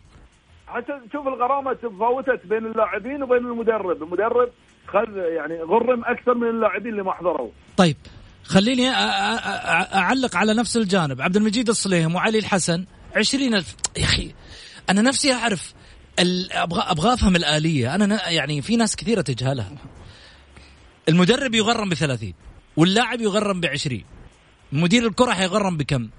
حتى 0.68 0.94
شوف 1.14 1.28
الغرامة 1.28 1.74
تفاوتت 1.74 2.42
بين 2.46 2.66
اللاعبين 2.66 3.24
وبين 3.24 3.38
المدرب، 3.38 4.04
المدرب 4.04 4.50
خذ 4.88 5.18
يعني 5.18 5.62
غرم 5.62 6.04
أكثر 6.06 6.34
من 6.34 6.50
اللاعبين 6.50 6.92
اللي 6.92 7.04
ما 7.04 7.12
حضروا. 7.12 7.50
طيب. 7.78 7.96
خليني 8.48 8.90
أعلق 8.90 10.36
على 10.36 10.54
نفس 10.54 10.78
الجانب. 10.78 11.22
عبد 11.22 11.36
المجيد 11.36 11.70
الصليهم 11.70 12.16
وعلي 12.16 12.38
الحسن 12.40 12.86
عشرين 13.16 13.56
ألف. 13.56 13.76
يا 13.98 14.04
أخي 14.04 14.34
أنا 14.90 15.02
نفسي 15.02 15.34
أعرف 15.34 15.74
ال- 16.20 16.52
أبغى 16.54 16.82
أبغى 16.82 17.14
أفهم 17.14 17.36
الآلية. 17.36 17.96
أنا 17.96 18.06
ن- 18.06 18.34
يعني 18.34 18.62
في 18.62 18.76
ناس 18.76 18.96
كثيرة 18.96 19.22
تجهلها. 19.22 19.72
المدرب 21.10 21.56
يغرم 21.56 21.90
ب 21.90 21.94
30 21.94 22.34
واللاعب 22.78 23.22
يغرم 23.22 23.62
ب 23.62 23.66
20 23.66 24.04
مدير 24.72 25.08
الكرة 25.08 25.34
حيغرم 25.34 25.78
بكم؟ 25.78 26.10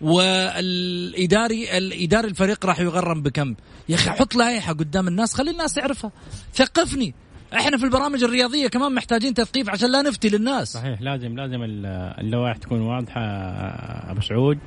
والاداري 0.00 1.78
الإداري 1.78 2.28
الفريق 2.28 2.66
راح 2.66 2.80
يغرم 2.80 3.22
بكم؟ 3.22 3.54
يا 3.88 3.94
أخي 3.94 4.10
حط 4.10 4.34
لائحة 4.34 4.72
قدام 4.72 5.08
الناس 5.08 5.34
خلي 5.34 5.50
الناس 5.50 5.74
تعرفها 5.74 6.12
ثقفني. 6.54 7.14
إحنا 7.56 7.76
في 7.78 7.84
البرامج 7.84 8.24
الرياضية 8.24 8.68
كمان 8.68 8.94
محتاجين 8.94 9.34
تثقيف 9.34 9.70
عشان 9.70 9.92
لا 9.92 10.02
نفتي 10.02 10.28
للناس. 10.28 10.72
صحيح 10.72 11.02
لازم 11.02 11.36
لازم 11.36 11.62
ال- 11.62 11.86
اللوائح 12.20 12.56
تكون 12.56 12.80
واضحة 12.80 13.20
أبو 14.10 14.20
سعود. 14.20 14.58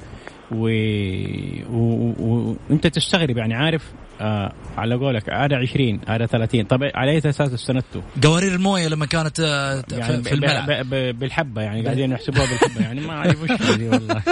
وانت 0.52 1.66
و... 1.70 2.14
و... 2.20 2.58
وأنت 2.70 2.88
تستغرب 2.88 3.38
يعني 3.38 3.54
عارف 3.56 3.92
آه 4.22 4.54
على 4.78 4.96
قولك 4.96 5.30
هذا 5.30 5.56
20 5.56 6.00
هذا 6.08 6.26
30 6.26 6.64
طب 6.64 6.84
على 6.96 7.12
أي 7.12 7.18
أساس 7.18 7.42
استندتوا؟ 7.54 8.02
قوارير 8.24 8.52
الموية 8.56 8.88
لما 8.88 9.06
كانت 9.06 9.40
آه، 9.40 9.84
يعني 9.92 10.24
في 10.24 10.34
الملعب. 10.34 10.72
ب... 10.72 10.90
ب... 10.90 11.20
بالحبة 11.20 11.62
يعني 11.62 11.84
قاعدين 11.84 12.12
يحسبوها 12.12 12.46
بالحبة 12.46 12.82
يعني 12.86 13.02
ما 13.02 13.14
أعرف 13.14 13.44
وش 13.44 13.50
والله. 13.82 14.24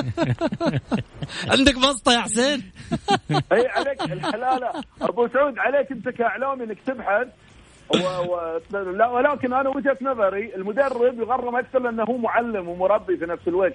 عندك 1.52 1.76
بسطة 1.76 2.14
يا 2.14 2.20
حسين؟ 2.22 2.62
أي 3.54 3.68
عليك 3.68 4.02
لا 4.34 4.60
لا 4.60 4.82
أبو 5.02 5.28
سعود 5.28 5.54
عليك 5.58 5.92
انت 5.92 6.10
كاعلامي 6.10 6.64
إنك 6.64 6.78
تبحث. 6.88 7.28
و... 7.94 8.60
لا 8.92 9.08
ولكن 9.08 9.54
أنا 9.54 9.70
وجهة 9.70 9.98
نظري 10.02 10.56
المدرب 10.56 11.20
يغرم 11.20 11.56
أكثر 11.56 11.80
لأنه 11.80 12.04
هو 12.04 12.18
معلم 12.18 12.70
ومربي 12.70 13.18
في 13.18 13.26
نفس 13.26 13.48
الوقت. 13.48 13.74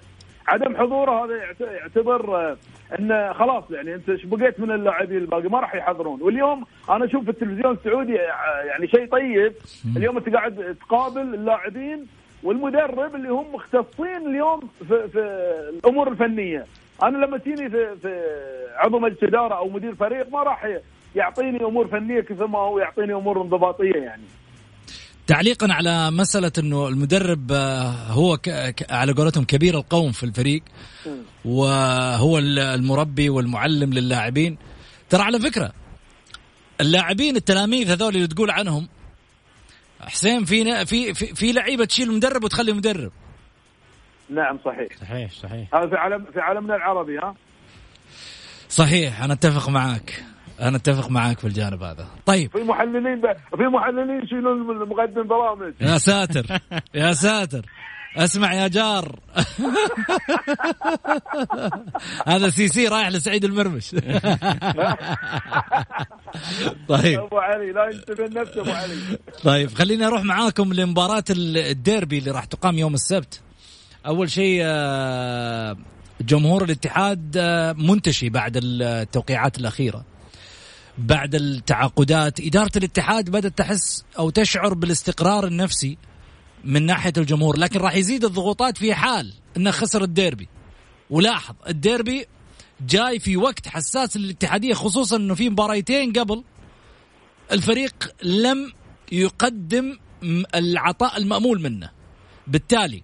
عدم 0.49 0.77
حضوره 0.77 1.25
هذا 1.25 1.37
يعت- 1.37 1.61
يعتبر 1.61 2.37
آه، 2.37 2.57
إنه 2.99 3.33
خلاص 3.33 3.65
يعني 3.71 3.95
أنت 3.95 4.09
إيش 4.09 4.25
بقيت 4.27 4.61
من 4.61 4.71
اللاعبين 4.71 5.17
الباقي؟ 5.19 5.49
ما 5.49 5.61
راح 5.61 5.75
يحضرون. 5.75 6.23
واليوم 6.23 6.65
أنا 6.91 7.05
أشوف 7.05 7.25
في 7.25 7.31
التلفزيون 7.31 7.73
السعودي 7.75 8.21
آه، 8.21 8.61
يعني 8.65 8.89
شيء 8.89 9.07
طيب. 9.07 9.53
اليوم 9.97 10.17
أنت 10.17 10.29
قاعد 10.35 10.77
تقابل 10.89 11.21
اللاعبين 11.21 12.07
والمدرب 12.43 13.15
اللي 13.15 13.29
هم 13.29 13.55
مختصين 13.55 14.27
اليوم 14.27 14.61
في, 14.89 15.09
في 15.09 15.19
الأمور 15.75 16.09
الفنية. 16.09 16.67
أنا 17.03 17.19
لما 17.27 17.39
تجيني 17.39 17.71
في, 17.71 17.97
في 18.03 18.21
عضو 18.77 18.99
مجلس 18.99 19.23
إدارة 19.25 19.55
أو 19.55 19.69
مدير 19.69 19.95
فريق 19.95 20.29
ما 20.33 20.43
راح 20.43 20.79
يعطيني 21.17 21.65
أمور 21.65 21.89
فنية 21.89 22.21
كثر 22.21 22.47
ما 22.47 22.59
هو 22.59 22.79
يعطيني 22.79 23.13
أمور 23.15 23.43
انضباطية 23.43 23.93
يعني. 24.05 24.23
تعليقا 25.27 25.67
على 25.73 26.11
مسألة 26.11 26.53
إنه 26.59 26.89
المدرب 26.89 27.53
آه، 27.53 27.91
هو. 27.91 28.39
على 28.91 29.13
قولتهم 29.13 29.45
كبير 29.45 29.75
القوم 29.79 30.13
في 30.13 30.23
الفريق 30.25 30.63
وهو 31.45 32.39
ال- 32.39 32.59
المربي 32.59 33.29
والمعلم 33.29 33.93
للاعبين. 33.93 34.59
ترى 35.11 35.23
على 35.23 35.41
فكرة 35.41 35.73
اللاعبين 36.81 37.37
التلاميذ 37.37 37.91
هذول 37.91 38.15
اللي 38.17 38.27
تقول 38.27 38.51
عنهم 38.51 38.89
حسين 40.01 40.45
في 40.45 40.87
في 40.87 41.15
في, 41.15 41.35
في 41.35 41.53
لعيبة 41.53 41.85
تشيل 41.85 42.11
المدرب 42.11 42.45
وتخلي 42.45 42.73
مدرب 42.73 43.13
نعم 44.31 44.59
صحيح. 44.65 44.89
صحيح 45.01 45.33
صحيح. 45.33 45.75
هذا 45.75 45.89
في 45.89 45.97
عالم 45.97 46.25
في 46.33 46.41
عالمنا 46.41 46.77
العربي 46.77 47.19
ها؟ 47.19 47.35
صحيح 48.69 49.23
أنا 49.23 49.33
أتفق 49.33 49.69
معك. 49.69 50.25
أنا 50.61 50.77
أتفق 50.77 51.11
معك 51.11 51.39
في 51.39 51.47
الجانب 51.47 51.83
هذا. 51.83 52.07
طيب. 52.27 52.51
في 52.51 52.59
محللين 52.59 53.21
ب... 53.21 53.27
في 53.57 53.63
محللين 53.63 54.23
يشيلون 54.25 54.89
مقدم 54.89 55.29
برامج. 55.29 55.73
يا 55.81 55.99
ساتر. 55.99 56.47
يا 56.95 57.13
ساتر. 57.13 57.67
اسمع 58.17 58.55
يا 58.55 58.69
جار. 58.69 59.19
هذا 62.27 62.51
سي 62.51 62.69
سي 62.69 62.89
رايح 62.89 63.09
لسعيد 63.09 63.45
المرمش. 63.45 63.91
طيب. 66.89 67.21
أبو 67.21 67.39
علي 67.39 67.73
لا 67.73 67.91
ينتبه 67.95 68.41
نفسه 68.41 68.61
أبو 68.61 68.71
علي. 68.71 68.97
طيب 69.45 69.75
خليني 69.75 70.07
أروح 70.07 70.25
معاكم 70.25 70.73
لمباراة 70.73 71.25
الديربي 71.31 72.19
اللي 72.19 72.31
راح 72.31 72.45
تقام 72.45 72.79
يوم 72.79 72.95
السبت. 72.95 73.41
أول 74.07 74.31
شيء 74.31 74.61
آه، 74.65 75.77
جمهور 76.21 76.65
الاتحاد 76.65 77.35
آه، 77.37 77.73
منتشي 77.73 78.29
بعد 78.29 78.61
التوقيعات 78.63 79.59
الأخيرة. 79.59 80.05
بعد 81.01 81.35
التعاقدات 81.35 82.41
إدارة 82.41 82.71
الاتحاد 82.77 83.31
بدأت 83.31 83.59
تحس 83.59 84.05
أو 84.19 84.31
تشعر 84.31 84.75
بالاستقرار 84.75 85.47
النفسي 85.47 85.99
من 86.65 86.87
ناحية 86.87 87.13
الجمهور 87.17 87.59
لكن 87.59 87.81
راح 87.81 87.97
يزيد 87.97 88.25
الضغوطات 88.25 88.79
في 88.79 88.95
حال 88.95 89.33
إنه 89.57 89.71
خسر 89.71 90.05
الديربي. 90.05 90.49
ولاحظ 91.11 91.55
الديربي 91.69 92.27
جاي 92.89 93.19
في 93.19 93.37
وقت 93.37 93.69
حساس 93.69 94.17
للاتحادية 94.17 94.75
خصوصا 94.75 95.17
إنه 95.17 95.35
في 95.35 95.51
مباريتين 95.51 96.13
قبل 96.13 96.45
الفريق 97.53 98.15
لم 98.23 98.73
يقدم 99.13 99.99
العطاء 100.55 101.17
المأمول 101.17 101.63
منه 101.63 101.91
بالتالي 102.47 103.03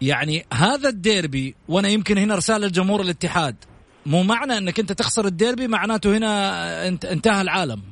يعني 0.00 0.46
هذا 0.52 0.88
الديربي 0.88 1.54
وأنا 1.68 1.88
يمكن 1.88 2.18
هنا 2.18 2.34
رسالة 2.34 2.66
لجمهور 2.66 3.00
الاتحاد 3.00 3.56
مو 4.06 4.22
معنى 4.22 4.58
انك 4.58 4.80
انت 4.80 4.92
تخسر 4.92 5.26
الديربي 5.26 5.68
معناته 5.68 6.16
هنا 6.16 6.88
انتهى 6.88 7.40
العالم. 7.40 7.82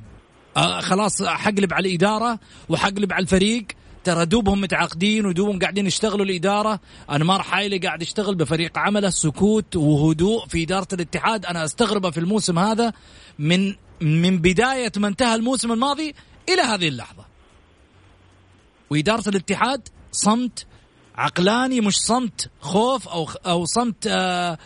آه 0.57 0.81
خلاص 0.81 1.23
حقلب 1.23 1.73
على 1.73 1.89
الإدارة 1.89 2.39
وحقلب 2.69 3.13
على 3.13 3.23
الفريق. 3.23 3.67
ترى 4.05 4.27
دوبهم 4.27 4.61
متعاقدين 4.61 5.27
ودوبهم 5.27 5.59
قاعدين 5.59 5.87
يشتغلوا 5.87 6.25
الإدارة. 6.25 6.81
انمار 7.11 7.43
حايلي 7.43 7.79
قاعد 7.79 8.03
يشتغل 8.03 8.35
بفريق 8.35 8.79
عمله 8.79 9.11
سكوت 9.11 9.77
وهدوء 9.77 10.47
في 10.47 10.63
إدارة 10.63 10.89
الاتحاد. 10.93 11.47
أنا 11.47 11.65
أستغربه 11.65 12.11
في 12.11 12.21
الموسم 12.21 12.59
هذا 12.59 12.93
من 13.39 13.75
من 14.01 14.39
بداية 14.39 14.93
ما 14.97 15.09
انتهى 15.09 15.35
الموسم 15.35 15.73
الماضي 15.73 16.15
إلى 16.49 16.63
هذه 16.63 16.89
اللحظة. 16.89 17.25
وإدارة 18.91 19.29
الاتحاد 19.29 19.89
صمت 20.13 20.67
عقلاني 21.15 21.81
مش 21.81 21.97
صمت 21.97 22.51
خوف 22.61 23.09
أو 23.09 23.29
أو 23.47 23.65
صمت 23.65 24.07
آآ 24.07 24.59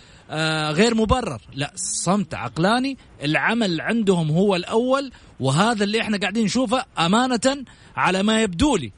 غير 0.71 0.95
مبرر. 0.95 1.41
لا 1.55 1.73
صمت 1.75 2.35
عقلاني. 2.35 2.99
العمل 3.23 3.81
عندهم 3.81 4.31
هو 4.31 4.57
الأول 4.57 5.13
وهذا 5.41 5.85
اللي 5.85 6.01
إحنا 6.01 6.19
قاعدين 6.19 6.45
نشوفه 6.45 6.85
أمانة 6.99 7.65
على 7.97 8.23
ما 8.23 8.43
يبدو 8.43 8.77
لي. 8.77 8.93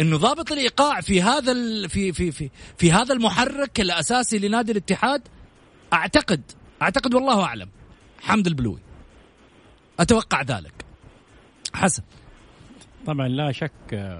إنه 0.00 0.16
ضابط 0.16 0.52
الإيقاع 0.52 1.00
في 1.00 1.22
هذا 1.22 1.54
في 1.88 2.12
في 2.12 2.32
في 2.32 2.50
في 2.76 2.92
هذا 2.92 3.14
المحرك 3.14 3.80
الأساسي 3.80 4.38
لنادي 4.38 4.72
الاتحاد 4.72 5.22
أعتقد 5.92 6.42
أعتقد 6.82 7.14
والله 7.14 7.44
أعلم. 7.44 7.68
حمد 8.20 8.46
البلوي. 8.46 8.78
أتوقع 10.00 10.42
ذلك. 10.42 10.84
حسن. 11.74 12.02
طبعا 13.06 13.28
لا 13.28 13.52
شك 13.52 14.18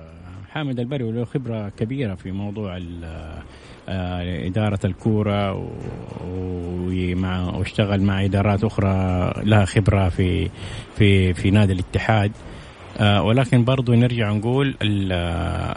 حامد 0.48 0.80
البلوي 0.80 1.12
له 1.12 1.24
خبرة 1.24 1.68
كبيرة 1.68 2.14
في 2.14 2.30
موضوع 2.30 2.76
آه، 3.04 3.42
إدارة 3.88 4.78
الكورة 4.84 5.68
ومع 6.24 7.50
واشتغل 7.56 8.02
مع 8.02 8.24
إدارات 8.24 8.64
أخرى 8.64 9.32
لها 9.44 9.64
خبرة 9.64 10.08
في 10.08 10.50
في 10.98 11.34
في 11.34 11.50
نادي 11.50 11.72
الاتحاد. 11.72 12.32
آه، 12.98 13.22
ولكن 13.22 13.64
برضو 13.64 13.94
نرجع 13.94 14.32
نقول 14.32 14.74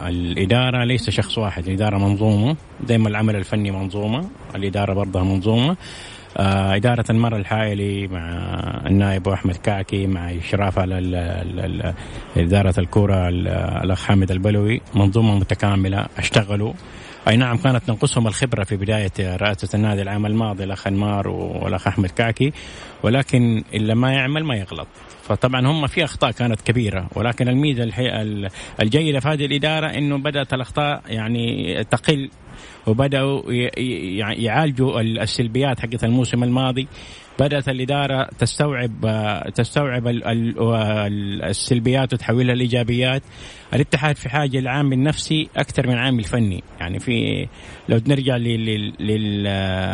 الإدارة 0.06 0.84
ليس 0.84 1.10
شخص 1.10 1.38
واحد. 1.38 1.66
الإدارة 1.66 1.98
منظومة 1.98 2.56
دائما 2.88 3.08
العمل 3.08 3.36
الفني 3.36 3.70
منظومة 3.70 4.28
الإدارة 4.54 4.94
برضها 4.94 5.24
منظومة. 5.24 5.76
آه، 6.36 6.76
إدارة 6.76 7.04
المرة 7.10 7.36
الحائلي 7.36 8.06
مع 8.06 8.28
النائب 8.86 9.28
أحمد 9.28 9.56
كعكي 9.56 10.06
مع 10.06 10.30
إشراف 10.30 10.78
على 10.78 10.98
ال 10.98 11.14
ال 11.14 11.60
ال 11.60 11.94
إدارة 12.36 12.74
الكورة 12.78 13.28
الأخ 13.28 14.04
حامد 14.04 14.30
البلوي. 14.30 14.80
منظومة 14.94 15.38
متكاملة 15.38 16.06
أشتغلوا. 16.18 16.72
أي 17.28 17.36
نعم 17.36 17.56
كانت 17.56 17.84
تنقصهم 17.84 18.26
الخبرة 18.26 18.64
في 18.64 18.76
بداية 18.76 19.12
رئاسة 19.20 19.68
النادي 19.76 20.02
العام 20.02 20.26
الماضي 20.26 20.64
الأخ 20.64 20.86
أنمار 20.86 21.28
والأخ 21.28 21.86
أحمد 21.86 22.10
كعكي. 22.10 22.52
ولكن 23.02 23.64
إلا 23.74 23.94
ما 23.94 24.12
يعمل 24.12 24.44
ما 24.44 24.56
يغلط. 24.56 24.88
فطبعا 25.22 25.66
هم 25.66 25.86
في 25.86 26.04
أخطاء 26.04 26.30
كانت 26.30 26.60
كبيرة. 26.60 27.08
ولكن 27.14 27.48
الميزة 27.48 27.84
الجيدة 28.80 29.20
في 29.20 29.28
هذه 29.28 29.46
الإدارة 29.46 29.86
إنه 29.86 30.18
بدأت 30.18 30.54
الأخطاء 30.54 31.02
يعني 31.06 31.84
تقل. 31.84 32.30
وبدأوا 32.86 33.52
يعالجوا 34.38 35.00
السلبيات 35.00 35.80
حقت 35.80 36.04
الموسم 36.04 36.42
الماضي. 36.42 36.88
بدأت 37.40 37.68
الإدارة 37.68 38.28
تستوعب 38.38 38.90
تستوعب 39.54 40.02
السلبيات 41.42 42.14
وتحولها 42.14 42.54
لإيجابيات. 42.54 43.22
الاتحاد 43.74 44.16
في 44.16 44.28
حاجة 44.28 44.58
للعامل 44.58 44.92
النفسي 44.92 45.48
أكثر 45.56 45.86
من 45.86 45.94
عامل 45.94 46.24
فني. 46.24 46.62
يعني 46.80 46.98
في 46.98 47.46
لو 47.88 48.00
نرجع 48.08 48.36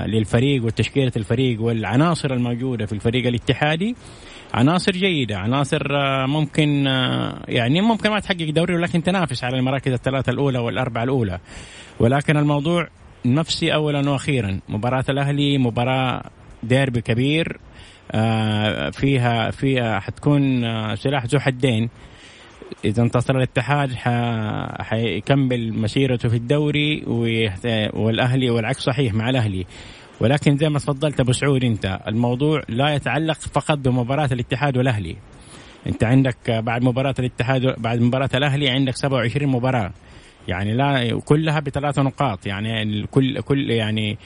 للفريق 0.06 0.64
وتشكيلة 0.64 1.12
الفريق 1.16 1.62
والعناصر 1.62 2.32
الموجودة 2.32 2.86
في 2.86 2.92
الفريق 2.92 3.26
الاتحادي 3.26 3.96
عناصر 4.54 4.92
جيدة 4.92 5.38
عناصر 5.38 5.82
ممكن 6.26 6.86
يعني 7.48 7.80
ممكن 7.80 8.10
ما 8.10 8.20
تحقق 8.20 8.50
دوري 8.50 8.74
ولكن 8.74 9.02
تنافس 9.02 9.44
على 9.44 9.58
المراكز 9.58 9.92
الثلاثة 9.92 10.32
الأولى 10.32 10.58
والأربعة 10.58 11.04
الأولى. 11.04 11.38
ولكن 12.00 12.36
الموضوع 12.36 12.88
نفسي 13.26 13.74
أولا 13.74 14.10
وأخيرا. 14.10 14.60
مباراة 14.68 15.04
الأهلي 15.08 15.58
مباراة 15.58 16.22
ديربي 16.62 17.00
كبير 17.00 17.60
آه، 18.12 18.90
فيها 18.90 19.50
فيها 19.50 20.00
حتكون 20.00 20.64
آه، 20.64 20.94
سلاح 20.94 21.26
ذو 21.26 21.40
حدين. 21.40 21.88
إذا 22.84 23.02
انتصر 23.02 23.36
الاتحاد 23.36 23.94
حيكمل 24.80 25.72
مسيرته 25.72 26.28
في 26.28 26.36
الدوري 26.36 27.02
والأهلي 27.94 28.50
والعكس 28.50 28.80
صحيح 28.80 29.14
مع 29.14 29.30
الأهلي. 29.30 29.66
ولكن 30.20 30.56
زي 30.56 30.68
ما 30.68 30.78
تفضلت 30.78 31.20
أبو 31.20 31.32
سعود 31.32 31.64
أنت 31.64 32.00
الموضوع 32.08 32.62
لا 32.68 32.94
يتعلق 32.94 33.38
فقط 33.38 33.78
بمباراة 33.78 34.28
الاتحاد 34.32 34.76
والأهلي. 34.76 35.16
أنت 35.86 36.04
عندك 36.04 36.50
بعد 36.50 36.84
مباراة 36.84 37.14
الاتحاد 37.18 37.74
بعد 37.78 38.00
مباراة 38.00 38.30
الأهلي 38.34 38.68
عندك 38.68 38.96
27 38.96 39.52
مباراة. 39.52 39.92
يعني 40.48 40.74
لا 40.74 41.20
كلها 41.24 41.60
بثلاث 41.60 41.98
نقاط. 41.98 42.46
يعني 42.46 43.06
كل 43.06 43.40
كل 43.40 43.70
يعني 43.70 44.18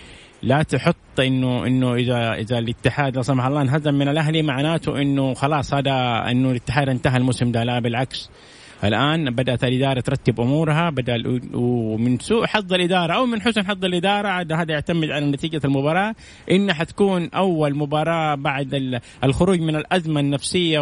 لا 0.42 0.62
تحط 0.62 1.20
انه 1.20 1.66
إنه 1.66 1.94
اذا 1.94 2.34
إذا 2.34 2.58
الاتحاد 2.58 3.16
لا 3.16 3.22
سمح 3.22 3.44
الله 3.46 3.62
انهزم 3.62 3.94
من 3.94 4.08
الأهلي 4.08 4.42
معناته 4.42 5.02
إنه 5.02 5.34
خلاص 5.34 5.74
هذا 5.74 6.24
إنه 6.30 6.50
الاتحاد 6.50 6.88
انتهى 6.88 7.16
الموسم 7.16 7.52
ده. 7.52 7.64
لا 7.64 7.78
بالعكس. 7.78 8.30
الآن 8.84 9.30
بدأت 9.30 9.64
الإدارة 9.64 10.00
ترتب 10.00 10.40
أمورها 10.40 10.90
بدأ 10.90 11.40
ومن 11.54 12.18
سوء 12.18 12.46
حظ 12.46 12.72
الإدارة 12.72 13.14
أو 13.14 13.26
من 13.26 13.42
حسن 13.42 13.66
حظ 13.66 13.84
الإدارة 13.84 14.28
عاد 14.28 14.52
هذا 14.52 14.72
يعتمد 14.72 15.10
على 15.10 15.26
نتيجة 15.26 15.60
المباراة. 15.64 16.14
إنها 16.50 16.74
حتكون 16.74 17.28
أول 17.34 17.74
مباراة 17.74 18.34
بعد 18.34 19.00
الخروج 19.24 19.60
من 19.60 19.76
الأزمة 19.76 20.20
النفسية 20.20 20.80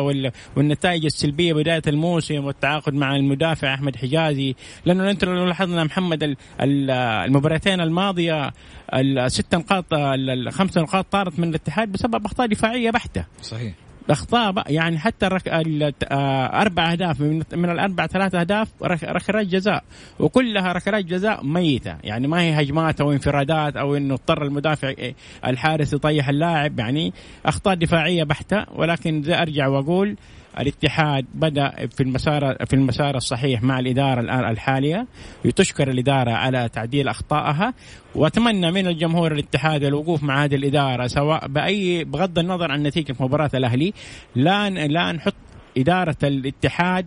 والنتائج 0.57 1.05
السلبية 1.05 1.53
بداية 1.53 1.83
الموسم 1.87 2.45
والتعاقد 2.45 2.95
مع 2.95 3.17
المدافع 3.17 3.75
أحمد 3.75 3.97
حجازي. 3.97 4.55
لأنه 4.85 5.11
انت 5.11 5.25
لو 5.25 5.45
لاحظنا 5.45 5.85
محمد 5.85 6.37
المباراتين 6.61 7.81
الماضية 7.81 8.53
الست 8.95 9.55
نقاط 9.55 9.85
الخمس 9.93 10.79
نقاط 10.79 11.07
طارت 11.11 11.39
من 11.39 11.49
الاتحاد 11.49 11.93
بسبب 11.93 12.25
أخطاء 12.25 12.47
دفاعية 12.47 12.91
بحتة. 12.91 13.25
صحيح. 13.43 13.75
اخطاء 14.11 14.73
يعني 14.73 14.99
حتى 14.99 15.27
الرك... 15.27 15.49
آه، 15.49 16.61
أربع 16.63 16.93
أهداف 16.93 17.21
من, 17.21 17.43
من 17.53 17.71
الأربع 17.71 18.07
ثلاث 18.07 18.35
أهداف 18.35 18.69
ركلات 18.83 19.47
جزاء 19.47 19.85
وكلها 20.19 20.73
ركلات 20.73 21.05
جزاء 21.05 21.45
ميتة. 21.45 21.97
يعني 22.05 22.29
ما 22.29 22.41
هي 22.41 22.63
هجمات 22.63 23.01
أو 23.01 23.13
انفرادات 23.13 23.77
أو 23.77 23.97
إنه 23.97 24.15
اضطر 24.15 24.43
المدافع 24.45 24.89
إيه، 24.89 25.15
الحارس 25.47 25.93
يطيح 25.93 26.29
اللاعب 26.29 26.79
يعني 26.79 27.13
أخطاء 27.47 27.75
دفاعية 27.75 28.25
بحتة. 28.25 28.65
ولكن 28.75 29.33
أرجع 29.33 29.67
وأقول 29.67 30.17
الاتحاد 30.61 31.27
بدأ 31.35 31.87
في 31.87 32.03
المسار 32.03 32.57
في 32.67 32.77
المسار 32.77 33.17
الصحيح 33.17 33.63
مع 33.63 33.79
الإدارة 33.79 34.21
الآن 34.21 34.51
الحالية 34.51 35.07
وتشكر 35.45 35.91
الإدارة 35.91 36.31
على 36.31 36.69
تعديل 36.69 37.09
أخطائها. 37.09 37.75
وأتمنى 38.15 38.71
من 38.71 38.87
الجمهور 38.87 39.33
الاتحاد 39.33 39.85
الوقوف 39.85 40.23
مع 40.23 40.45
هذه 40.45 40.55
الإدارة 40.55 41.07
سواء 41.07 41.49
باي 41.49 42.05
بغض 42.05 42.39
النظر 42.39 42.73
عن 42.73 42.83
نتيجة 42.83 43.15
مباراة 43.21 43.51
الأهلي 43.55 43.93
لا 44.37 44.71
لا 44.71 45.13
نحط 45.13 45.35
إدارة 45.79 46.17
الاتحاد 46.23 47.07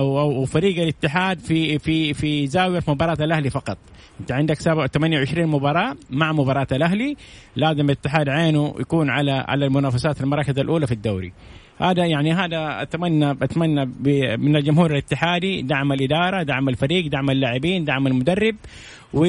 وفريق 0.00 0.82
الاتحاد 0.82 1.38
في 1.38 1.78
في 1.78 2.14
في 2.14 2.46
زاوية 2.46 2.82
مباراة 2.88 3.16
الأهلي 3.20 3.50
فقط. 3.50 3.78
أنت 4.20 4.32
عندك 4.32 4.56
28 4.56 5.46
مباراة 5.46 5.96
مع 6.10 6.32
مباراة 6.32 6.66
الأهلي. 6.72 7.16
لازم 7.56 7.84
الاتحاد 7.84 8.28
عينه 8.28 8.74
يكون 8.80 9.10
على 9.10 9.32
على 9.32 9.66
المنافسات 9.66 10.20
المراكز 10.20 10.58
الأولى 10.58 10.86
في 10.86 10.92
الدوري. 10.92 11.32
هذا 11.80 12.06
يعني 12.06 12.32
هذا 12.32 12.82
اتمنى 12.82 13.30
أتمنى 13.30 13.84
من 14.36 14.56
الجمهور 14.56 14.90
الاتحادي 14.90 15.62
دعم 15.62 15.92
الإدارة 15.92 16.42
دعم 16.42 16.68
الفريق 16.68 17.06
دعم 17.06 17.30
اللاعبين 17.30 17.84
دعم 17.84 18.06
المدرب 18.06 18.56
و... 19.14 19.20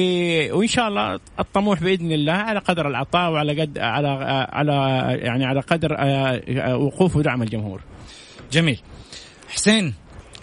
وإن 0.56 0.66
شاء 0.66 0.88
الله 0.88 1.20
الطموح 1.40 1.82
بإذن 1.82 2.12
الله 2.12 2.32
على 2.32 2.58
قدر 2.58 2.88
العطاء 2.88 3.30
وعلى 3.30 3.60
قد 3.60 3.78
على 3.78 4.08
على 4.52 4.72
يعني 5.22 5.44
على 5.44 5.60
قدر 5.60 5.96
آه، 5.98 6.76
وقوف 6.76 7.16
ودعم 7.16 7.42
الجمهور. 7.42 7.80
جميل. 8.52 8.80
حسين 9.48 9.94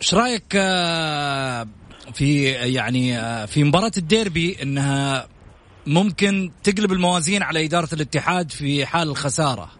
إيش 0.02 0.14
رأيك 0.14 0.56
آه، 0.56 1.68
في 2.14 2.44
يعني 2.50 3.20
آه، 3.20 3.46
في 3.46 3.64
مباراة 3.64 3.92
الديربي 3.98 4.58
إنها 4.64 5.28
ممكن 5.88 6.52
تقلب 6.64 6.92
الموازين 6.92 7.44
على 7.44 7.66
إدارة 7.66 7.90
الاتحاد 7.94 8.52
في 8.52 8.86
حال 8.86 9.10
الخسارة؟ 9.10 9.79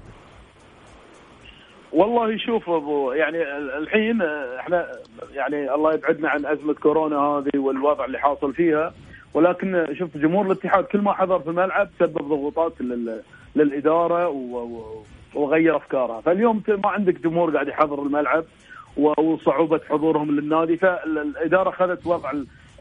والله 1.94 2.38
شوف 2.38 2.70
أبو 2.70 3.12
يعني 3.12 3.44
الحين 3.78 4.22
إحنا 4.60 4.88
يعني 5.34 5.74
الله 5.74 5.94
يبعدنا 5.94 6.30
عن 6.30 6.46
أزمة 6.46 6.74
كورونا 6.74 7.18
هذه 7.18 7.60
والوضع 7.60 8.06
اللي 8.06 8.20
حاصل 8.20 8.54
فيها 8.54 8.94
ولكن 9.34 9.96
شوف 10.00 10.18
جمهور 10.18 10.46
الاتحاد 10.46 10.84
كل 10.84 11.02
ما 11.02 11.14
حضر 11.14 11.40
في 11.40 11.50
الملعب 11.50 11.90
سبب 12.00 12.18
ضغوطات 12.18 12.74
للإدارة 13.56 14.28
وغير 15.36 15.76
افكارها 15.76 16.22
فاليوم 16.22 16.64
ما 16.68 16.90
عندك 16.90 17.22
جمهور 17.22 17.54
قاعد 17.54 17.68
يحضر 17.68 18.04
الملعب 18.04 18.44
وصعوبة 18.98 19.82
حضورهم 19.90 20.32
للنادي 20.32 20.78
فالإدارة 20.78 21.70
اخذت 21.70 22.08
وضع 22.08 22.32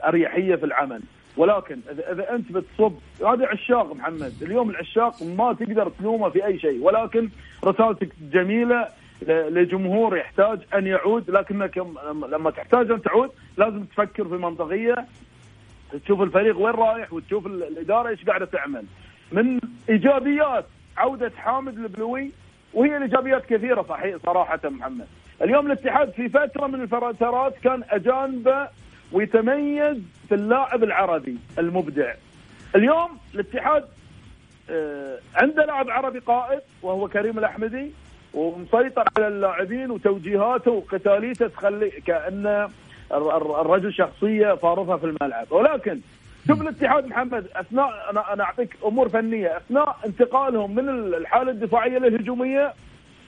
اريحيه 0.05 0.55
في 0.55 0.66
العمل. 0.66 1.01
ولكن 1.37 1.79
اذا, 1.90 2.12
إذا 2.12 2.35
أنت 2.35 2.53
بتصب 2.53 2.92
هذه 3.21 3.47
عشاق 3.47 3.94
محمد. 3.94 4.33
اليوم 4.42 4.71
العشاق 4.71 5.23
ما 5.23 5.53
تقدر 5.53 5.92
تلومه 5.99 6.29
في 6.29 6.47
أي 6.47 6.59
شيء 6.59 6.83
ولكن 6.83 7.29
رسالتك 7.64 8.09
جميلة 8.33 8.88
لجمهور 9.22 10.16
يحتاج 10.16 10.59
أن 10.74 10.87
يعود 10.87 11.31
لكنك 11.31 11.78
لما 12.28 12.50
تحتاج 12.50 12.90
أن 12.90 13.02
تعود 13.02 13.31
لازم 13.57 13.85
تفكر 13.85 14.24
في 14.28 14.35
منطقية 14.35 15.07
تشوف 16.04 16.22
الفريق 16.22 16.59
وين 16.59 16.74
رايح 16.74 17.12
وتشوف 17.12 17.46
الإدارة 17.46 18.09
إيش 18.09 18.24
قاعدة 18.24 18.46
تعمل. 18.46 18.85
من 19.33 19.61
إيجابيات 19.88 20.64
عودة 20.96 21.33
حامد 21.37 21.78
البلوي 21.78 22.31
وهي 22.74 22.96
الإيجابيات 22.96 23.46
كثيرة 23.46 23.83
صحيح 23.88 24.16
صراحة 24.26 24.61
محمد. 24.64 25.07
اليوم 25.42 25.66
الاتحاد 25.66 26.11
في 26.11 26.28
فترة 26.28 26.66
من 26.66 26.83
الفترات 26.83 27.59
كان 27.64 27.83
اجانبه 27.90 28.68
ويتميز 29.12 29.96
في 30.28 30.35
اللاعب 30.35 30.85
العربي 30.85 31.37
المبدع. 31.59 32.14
اليوم 32.76 33.18
الاتحاد 33.35 33.85
آه، 34.70 35.18
عنده 35.35 35.64
لاعب 35.64 35.90
عربي 35.90 36.18
قائد 36.18 36.61
وهو 36.83 37.09
كريم 37.09 37.38
الأحمدي. 37.38 37.92
ومسيطر 38.35 39.05
على 39.17 39.29
اللاعبين 39.29 39.91
وتوجيهاته 39.91 40.71
وقتاليته 40.71 41.49
تخلي 41.49 41.91
كانه 41.91 42.69
الرجل 43.12 43.93
شخصية 43.95 44.55
فارضها 44.55 44.97
في 44.97 45.07
الملعب. 45.07 45.47
ولكن 45.53 46.01
شوف 46.49 46.61
الاتحاد 46.62 47.07
محمد 47.07 47.47
اثناء 47.57 48.11
أنا 48.11 48.33
أنا 48.33 48.45
أعطيك 48.45 48.77
أمور 48.85 49.09
فنية. 49.09 49.57
أثناء 49.57 49.97
انتقالهم 50.07 50.75
من 50.75 50.88
الحالة 50.88 51.51
الدفاعية 51.51 51.99
للهجومية 51.99 52.73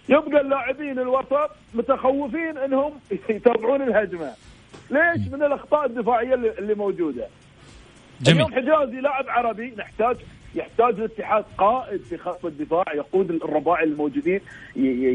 يبقى 0.08 0.40
اللاعبين 0.40 0.98
الوسط 0.98 1.50
متخوفين 1.74 2.58
إنهم 2.58 2.92
يتابعون 3.30 3.82
الهجمة. 3.82 4.32
ليش؟ 4.90 5.28
من 5.32 5.42
الأخطاء 5.42 5.86
الدفاعية 5.86 6.34
اللي 6.34 6.74
موجودة. 6.74 7.26
جميل. 8.20 8.42
اليوم 8.42 8.54
حجازي 8.54 9.00
لاعب 9.00 9.24
عربي 9.28 9.74
نحتاج 9.78 10.16
يحتاج 10.54 10.94
الاتحاد 10.94 11.44
قائد 11.58 12.00
في 12.00 12.16
خط 12.18 12.46
الدفاع 12.46 12.84
يقود 12.94 13.30
الرباعي 13.30 13.84
الموجودين 13.84 14.40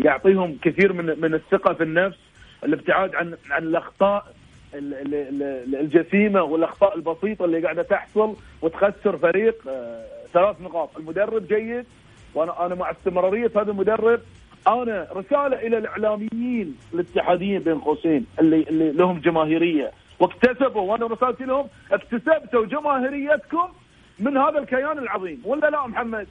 يعطيهم 0.05 0.57
كثير 0.61 0.93
من 0.93 1.05
من 1.05 1.33
الثقة 1.33 1.73
في 1.73 1.83
النفس 1.83 2.17
الابتعاد 2.63 3.15
عن 3.15 3.37
عن 3.51 3.63
الأخطاء 3.63 4.35
الجسيمة 4.73 6.43
والأخطاء 6.43 6.95
البسيطة 6.95 7.45
اللي 7.45 7.63
قاعدة 7.63 7.83
تحصل 7.83 8.35
وتخسر 8.61 9.17
فريق. 9.17 9.67
آه، 9.67 10.05
ثلاث 10.33 10.61
نقاط، 10.61 10.97
المدرب 10.97 11.47
جيد 11.47 11.85
وأنا 12.33 12.65
أنا 12.65 12.75
مع 12.75 12.91
استمرارية 12.91 13.51
هذا 13.55 13.71
المدرب. 13.71 14.19
أنا 14.67 15.07
رسالة 15.11 15.67
إلى 15.67 15.77
الإعلاميين 15.77 16.77
الاتحاديين 16.93 17.59
بين 17.59 17.79
قوسين 17.79 18.25
اللي 18.39 18.65
اللي 18.69 18.91
لهم 18.91 19.19
جماهيرية. 19.19 19.91
واكتسبوا 20.19 20.81
وأنا 20.81 21.07
رسالتي 21.07 21.43
لهم 21.43 21.67
اكتسبتوا 21.91 22.65
جماهيريتكم 22.65 23.67
من 24.19 24.37
هذا 24.37 24.59
الكيان 24.59 24.97
العظيم 24.97 25.41
ولا 25.45 25.69
لا 25.69 25.87
محمد؟ 25.87 26.27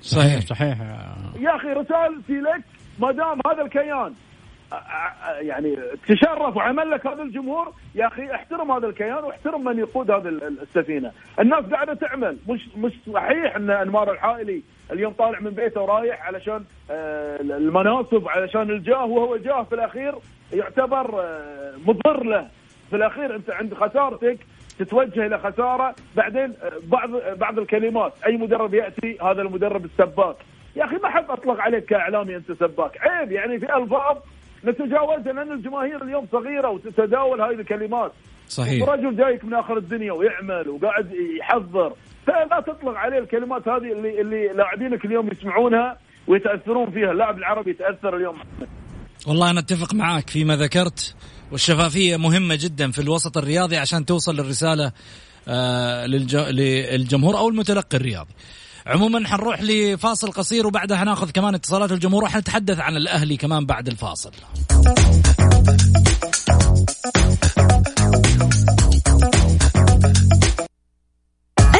صحيح. 0.00 0.40
صحيح. 0.40 0.76
يا 1.40 1.56
أخي 1.56 1.68
رسالتي 1.68 2.40
لك 2.40 2.62
ما 2.98 3.12
دام 3.12 3.40
هذا 3.46 3.62
الكيان. 3.62 4.14
يعني 5.40 5.76
تشرف 6.08 6.56
وعمل 6.56 6.90
لك 6.90 7.06
هذا 7.06 7.22
الجمهور 7.22 7.72
يا 7.94 8.06
أخي 8.06 8.34
احترم 8.34 8.72
هذا 8.72 8.86
الكيان 8.86 9.24
واحترم 9.24 9.64
من 9.64 9.78
يقود 9.78 10.10
هذه 10.10 10.28
السفينة، 10.62 11.12
الناس 11.40 11.64
قاعدة 11.64 11.94
تعمل. 11.94 12.36
مش 12.48 12.68
مش 12.76 12.92
صحيح 13.12 13.56
أن 13.56 13.70
أنمار 13.70 14.12
الحائلي 14.12 14.62
اليوم 14.92 15.12
طالع 15.12 15.40
من 15.40 15.50
بيته 15.50 15.80
ورايح 15.80 16.26
علشان 16.26 16.64
المناصب 17.40 18.28
علشان 18.28 18.70
الجاه 18.70 19.04
وهو 19.04 19.36
جاه 19.36 19.62
في 19.62 19.74
الأخير 19.74 20.14
يعتبر 20.52 21.24
مضر 21.86 22.24
له. 22.24 22.48
في 22.90 22.96
الأخير 22.96 23.36
أنت 23.36 23.50
عند 23.50 23.74
خسارتك 23.74 24.38
تتوجه 24.84 25.26
إلى 25.26 25.38
خسارة. 25.38 25.94
بعدين 26.16 26.54
آه، 26.62 26.72
بعض 26.84 27.10
بعض 27.38 27.58
الكلمات. 27.58 28.12
أي 28.26 28.36
مدرب 28.36 28.74
يأتي 28.74 29.18
هذا 29.22 29.42
المدرب 29.42 29.84
السباك. 29.84 30.36
يا 30.76 30.84
أخي 30.84 30.96
ما 30.96 31.08
حد 31.08 31.24
أطلق 31.30 31.60
عليك 31.60 31.84
كإعلامي 31.84 32.36
أنت 32.36 32.52
سباك. 32.52 32.98
عيب 33.00 33.32
يعني 33.32 33.58
في 33.58 33.76
ألفاظ 33.76 34.16
نتجاوزها 34.64 35.32
لأن 35.32 35.52
الجماهير 35.52 36.02
اليوم 36.02 36.26
صغيرة 36.32 36.70
وتتداول 36.70 37.40
هذه 37.40 37.60
الكلمات. 37.60 38.12
صحيح. 38.48 38.88
رجل 38.88 39.16
جايك 39.16 39.44
من 39.44 39.54
آخر 39.54 39.76
الدنيا 39.76 40.12
ويعمل 40.12 40.68
وقاعد 40.68 41.12
يحضر. 41.40 41.92
فلا 42.26 42.60
تطلق 42.66 42.94
عليه 42.96 43.18
الكلمات 43.18 43.68
هذه 43.68 43.92
اللي 43.92 44.20
اللي 44.20 44.48
لاعبينك 44.48 45.04
اليوم 45.04 45.28
يسمعونها 45.28 45.98
ويتأثرون 46.26 46.90
فيها. 46.90 47.10
اللاعب 47.12 47.38
العربي 47.38 47.70
يتأثر 47.70 48.16
اليوم. 48.16 48.36
والله 49.28 49.50
أنا 49.50 49.60
أتفق 49.60 49.94
معك 49.94 50.30
فيما 50.30 50.56
ذكرت. 50.56 51.16
والشفافية 51.52 52.16
مهمة 52.16 52.54
جدا 52.54 52.90
في 52.90 52.98
الوسط 53.00 53.38
الرياضي 53.38 53.76
عشان 53.76 54.06
توصل 54.06 54.40
الرساله 54.40 54.92
آه 55.48 56.06
للجمهور 56.06 57.38
أو 57.38 57.48
المتلقي 57.48 57.96
الرياضي. 57.96 58.30
عموما 58.86 59.28
حنروح 59.28 59.62
لفاصل 59.62 60.32
قصير 60.32 60.66
وبعدها 60.66 60.96
حناخذ 60.96 61.30
كمان 61.30 61.54
اتصالات 61.54 61.92
الجمهور 61.92 62.24
وحنتحدث 62.24 62.80
عن 62.80 62.96
الأهلي 62.96 63.36
كمان 63.36 63.66
بعد 63.66 63.88
الفاصل. 63.88 64.32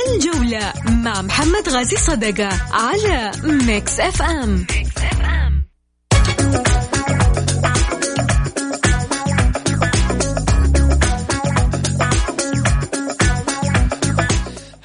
الجولة 0.09 0.73
مع 0.89 1.23
محمد 1.23 1.69
غازي 1.69 1.97
صدقة 1.97 2.49
على 2.73 3.33
Mix 3.45 4.01
FM, 4.01 4.67
Mix 4.71 4.92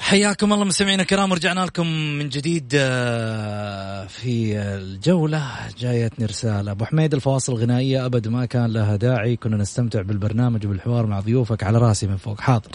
حياكم 0.08 0.52
الله 0.52 0.64
مستمعينا 0.64 1.02
الكرام 1.02 1.30
ورجعنا 1.30 1.60
لكم 1.60 1.86
من 1.86 2.28
جديد 2.28 2.72
آه، 2.74 4.06
في 4.06 4.58
الجولة. 4.58 5.42
جايتني 5.78 6.26
رسالة. 6.26 6.70
أبو 6.70 6.84
حميد 6.84 7.14
الفواصل 7.14 7.52
الغنائية 7.52 8.06
أبد 8.06 8.28
ما 8.28 8.46
كان 8.46 8.72
لها 8.72 8.96
داعي. 8.96 9.36
كنا 9.36 9.56
نستمتع 9.56 10.02
بالبرنامج 10.02 10.66
وبالحوار 10.66 11.06
مع 11.06 11.20
ضيوفك 11.20 11.62
على 11.62 11.78
راسي 11.78 12.06
من 12.06 12.16
فوق. 12.16 12.40
حاضر. 12.40 12.70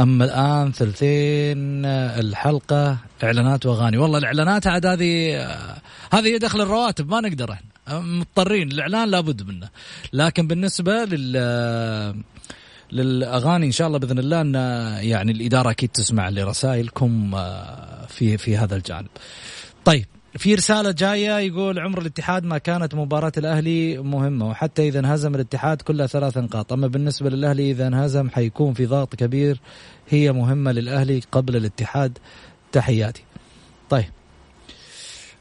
أما 0.00 0.24
الآن 0.24 0.72
ثلثين 0.72 1.84
الحلقة 1.84 2.96
إعلانات 3.24 3.66
وأغاني. 3.66 3.98
والله 3.98 4.18
الإعلانات 4.18 4.66
عاد 4.66 4.86
هذه 4.86 5.36
آه، 5.36 5.78
هذه 6.12 6.36
دخل 6.36 6.60
الرواتب 6.60 7.08
ما 7.10 7.20
نقدر 7.20 7.52
إحنا. 7.52 8.00
مضطرين. 8.00 8.72
الإعلان 8.72 9.10
لابد 9.10 9.42
منه. 9.42 9.68
لكن 10.12 10.46
بالنسبة 10.46 11.04
لل 11.04 11.36
للأغاني 12.92 13.66
إن 13.66 13.72
شاء 13.72 13.86
الله 13.86 13.98
بإذن 13.98 14.18
الله 14.18 14.40
أن 14.40 14.54
يعني 15.04 15.32
الإدارة 15.32 15.70
أكيد 15.70 15.88
تسمع 15.88 16.28
لرسائلكم 16.28 17.34
آه، 17.34 18.06
في 18.06 18.38
في 18.38 18.56
هذا 18.56 18.76
الجانب. 18.76 19.08
طيب 19.84 20.06
في 20.36 20.54
رسالة 20.54 20.90
جاية 20.90 21.38
يقول 21.38 21.78
عمر 21.78 22.00
الاتحاد 22.00 22.44
ما 22.44 22.58
كانت 22.58 22.94
مباراة 22.94 23.32
الأهلي 23.36 23.98
مهمة 23.98 24.48
وحتى 24.48 24.88
إذا 24.88 24.98
انهزم 24.98 25.34
الاتحاد 25.34 25.82
كلها 25.82 26.06
ثلاث 26.06 26.38
نقاط. 26.38 26.72
أما 26.72 26.86
بالنسبة 26.86 27.30
للأهلي 27.30 27.70
إذا 27.70 27.86
انهزم 27.86 28.30
حيكون 28.30 28.74
في 28.74 28.86
ضغط 28.86 29.14
كبير 29.14 29.60
هي 30.08 30.32
مهمة 30.32 30.72
للأهلي 30.72 31.22
قبل 31.32 31.56
الاتحاد. 31.56 32.18
تحياتي. 32.72 33.22
طيب 33.90 34.17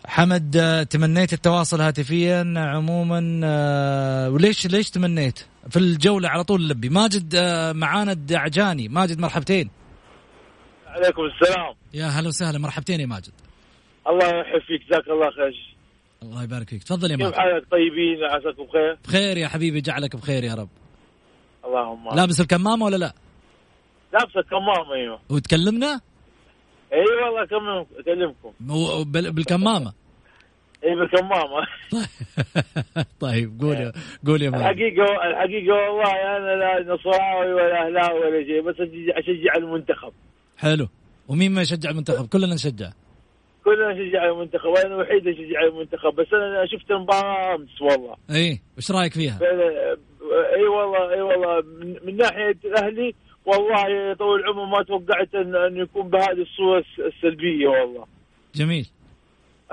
حمد 0.08 0.58
آه، 0.58 0.84
تمنيت 0.84 1.34
التواصل 1.34 1.82
هاتفيا 1.82 2.54
عموما 2.58 3.42
آه، 3.44 4.30
وليش 4.30 4.68
ليش 4.68 4.90
تمنيت؟ 4.90 5.40
في 5.70 5.80
الجولة 5.80 6.30
على 6.30 6.44
طول 6.44 6.62
اللبي 6.62 6.90
ماجد 6.90 7.36
آه، 7.36 7.72
معانا 7.72 8.12
الدعجاني. 8.12 8.88
ماجد 8.88 9.20
مرحبتين. 9.20 9.70
عليكم 10.88 11.22
السلام. 11.26 11.76
يا 11.94 12.06
هلا 12.06 12.28
وسهلا. 12.28 12.60
مرحبتين 12.60 13.00
يا 13.00 13.06
ماجد. 13.06 13.32
الله 14.08 14.26
يحفيك 14.26 14.64
فيك. 14.68 14.82
جزاك 14.90 15.08
الله 15.08 15.32
خير. 15.32 15.76
الله 16.24 16.44
يبارك 16.44 16.70
فيك. 16.70 16.84
تفضل 16.84 17.12
يا 17.12 17.16
ماجد. 17.16 17.30
كيف 17.30 17.40
حالك؟ 17.40 17.64
طيبين؟ 17.72 18.24
عساكم 18.24 18.64
بخير؟ 18.64 18.98
بخير 19.06 19.38
يا 19.38 19.48
حبيبي. 19.48 19.82
جعلك 19.82 20.16
بخير 20.16 20.44
يا 20.44 20.54
رب. 20.54 20.70
اللهم 21.66 22.16
لابس 22.16 22.42
الكمامة 22.42 22.86
ولا 22.86 22.96
لا؟ 22.96 23.14
لابس 24.14 24.38
الكمامة 24.38 24.94
أيوه. 24.94 25.20
وتكلمنا؟ 25.30 26.02
اي 26.94 27.06
والله 27.24 27.44
أكلمكم. 28.00 28.54
بالكمامة. 29.32 29.94
اي 30.84 30.96
بالكمامة. 30.96 31.68
طيب 33.20 33.62
قول 33.62 33.76
يا 33.76 33.92
قول 34.28 34.42
يا 34.42 34.50
الحقيقة 34.50 35.06
الحقيقة 35.30 35.74
والله 35.74 36.38
أنا 36.38 36.56
لا 36.56 36.94
نصراوي 36.94 37.54
ولا 37.54 37.86
أهلاوي 37.86 38.20
ولا 38.20 38.44
شيء 38.44 38.62
بس 38.62 38.76
اشجع 39.18 39.56
المنتخب. 39.58 40.14
حلو. 40.58 40.88
ومين 41.28 41.52
ما 41.52 41.62
يشجع 41.62 41.90
المنتخب؟ 41.90 42.28
كلنا 42.28 42.54
نشجع. 42.54 42.90
كلنا 43.66 43.94
نشجع 43.94 44.26
المنتخب 44.30 44.66
وأنا 44.66 44.96
الوحيد 44.96 45.28
اللي 45.28 45.32
أشجع 45.32 45.62
المنتخب 45.62 46.16
بس 46.16 46.28
أنا 46.34 46.66
شفت 46.66 46.92
المباراة 46.92 47.56
أمس 47.56 47.82
والله. 47.82 48.16
اي 48.32 48.60
إيش 48.78 48.92
رأيك 48.92 49.14
فيها؟ 49.14 49.40
اي 50.56 50.68
والله 50.68 51.14
اي 51.14 51.22
والله 51.22 51.64
من 52.04 52.18
ناحية 52.18 52.58
الأهلي 52.66 53.16
والله 53.48 53.90
يا 53.90 54.14
طويل 54.14 54.40
العمر 54.40 54.66
ما 54.66 54.84
توقعت 54.84 55.36
ان 55.36 55.56
إن 55.56 55.78
يكون 55.78 56.10
بهذه 56.10 56.42
الصورة 56.42 56.84
السلبية 57.00 57.68
والله. 57.68 58.06
جميل. 58.56 58.90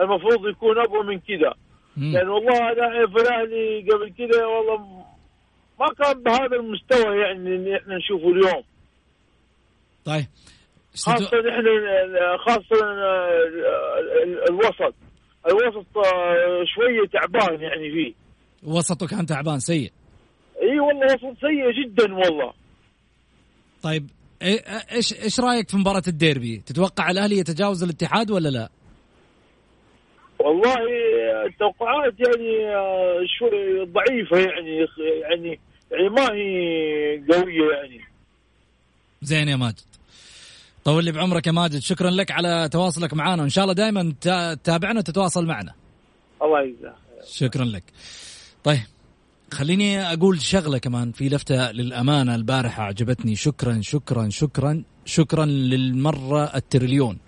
المفروض 0.01 0.49
يكون 0.49 0.79
اقوى 0.79 1.05
من 1.05 1.19
كذا 1.19 1.55
يعني 1.97 2.29
والله 2.29 2.59
أنا 2.73 3.07
في 3.07 3.23
الاهلي 3.23 3.87
قبل 3.91 4.13
كذا 4.19 4.47
والله 4.47 4.79
ما 5.81 5.87
كان 5.99 6.23
بهذا 6.23 6.57
المستوى 6.57 7.17
يعني 7.21 7.55
اللي 7.55 7.77
إحنا 7.77 7.97
نشوفه 7.97 8.29
اليوم. 8.29 8.63
طيب. 10.05 10.25
خاصة 11.07 11.25
إحنا 11.25 12.37
خاصة 12.37 12.77
الوسط. 14.51 14.95
الوسط 15.47 15.87
شوية 16.75 17.09
تعبان 17.13 17.61
يعني 17.61 17.91
فيه. 17.91 18.13
وسطه 18.63 19.07
كان 19.07 19.27
تعبان 19.27 19.59
سيء. 19.59 19.93
إي 20.63 20.81
والله 20.81 21.05
وسط 21.07 21.41
سيء 21.41 21.85
جدا 21.85 22.15
والله. 22.15 22.53
طيب 23.85 24.11
إيش 24.43 25.13
إيش 25.13 25.41
رأيك 25.41 25.69
في 25.71 25.77
مباراة 25.77 26.03
الديربي؟ 26.09 26.63
تتوقع 26.67 27.11
الأهلي 27.11 27.39
يتجاوز 27.39 27.83
الاتحاد 27.83 28.31
ولا 28.31 28.49
لا؟ 28.49 28.71
والله 30.39 30.75
التوقعات 31.47 32.15
يعني 32.19 32.75
آه، 32.77 33.21
شوي 33.39 33.85
ضعيفة 33.85 34.37
يعني 34.39 34.87
يعني 35.31 35.61
يعني 35.93 36.09
ما 36.09 36.23
هي 36.23 37.25
قوية 37.33 37.75
يعني. 37.75 38.01
زين 39.23 39.49
يا 39.49 39.57
ماجد. 39.57 39.81
طول 40.85 41.05
لي 41.05 41.13
بعمرك 41.13 41.47
يا 41.47 41.53
ماجد. 41.53 41.79
شكرا 41.79 42.11
لك 42.11 42.31
على 42.31 42.69
تواصلك 42.73 43.15
معنا 43.15 43.43
وإن 43.43 43.51
شاء 43.51 43.65
الله 43.65 43.75
دائما 43.75 44.15
تتابعنا 44.21 44.99
وتتواصل 44.99 45.47
معنا. 45.47 45.75
الله 46.43 46.63
يجزاك. 46.63 46.95
شكرا 47.25 47.65
لك. 47.65 47.83
طيب 48.65 48.81
خليني 49.55 50.13
أقول 50.13 50.41
شغلة 50.41 50.79
كمان 50.79 51.13
في 51.13 51.29
لفتة 51.29 51.71
للأمانة 51.71 52.35
البارحة 52.35 52.83
عجبتني. 52.83 53.37
شكرا 53.37 53.81
شكرا 53.83 54.29
شكرا 54.29 54.83
شكرا 55.05 55.45
للمرة 55.45 56.45
التريليون. 56.45 57.19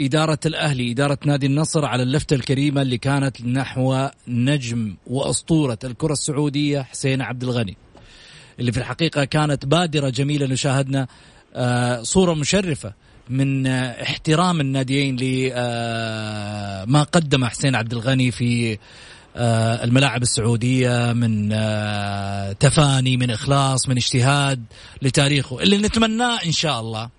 إدارة 0.00 0.38
الأهلي 0.46 0.92
إدارة 0.92 1.18
نادي 1.24 1.46
النصر 1.46 1.84
على 1.84 2.02
اللفتة 2.02 2.34
الكريمة 2.34 2.82
اللي 2.82 2.98
كانت 2.98 3.42
نحو 3.42 4.08
نجم 4.28 4.96
وأسطورة 5.06 5.78
الكرة 5.84 6.12
السعودية 6.12 6.82
حسين 6.82 7.22
عبد 7.22 7.42
الغني. 7.42 7.76
اللي 8.60 8.72
في 8.72 8.78
الحقيقة 8.78 9.24
كانت 9.24 9.66
بادرة 9.66 10.08
جميلة 10.08 10.46
نشاهدنا 10.46 11.06
آه، 11.54 12.02
صورة 12.02 12.34
مشرفة 12.34 12.92
من 13.30 13.66
آه، 13.66 14.02
احترام 14.02 14.60
الناديين 14.60 15.16
لما 15.16 17.00
آه، 17.00 17.04
قدم 17.12 17.44
حسين 17.44 17.74
عبد 17.74 17.92
الغني 17.92 18.30
في 18.30 18.78
الملاعب 19.36 20.22
السعودية 20.22 21.12
من 21.12 21.52
آه، 21.52 22.52
تفاني 22.52 23.16
من 23.16 23.30
إخلاص 23.30 23.88
من 23.88 23.96
اجتهاد 23.96 24.64
لتاريخه 25.02 25.60
اللي 25.60 25.78
نتمناه 25.78 26.38
إن 26.46 26.52
شاء 26.52 26.80
الله. 26.80 27.10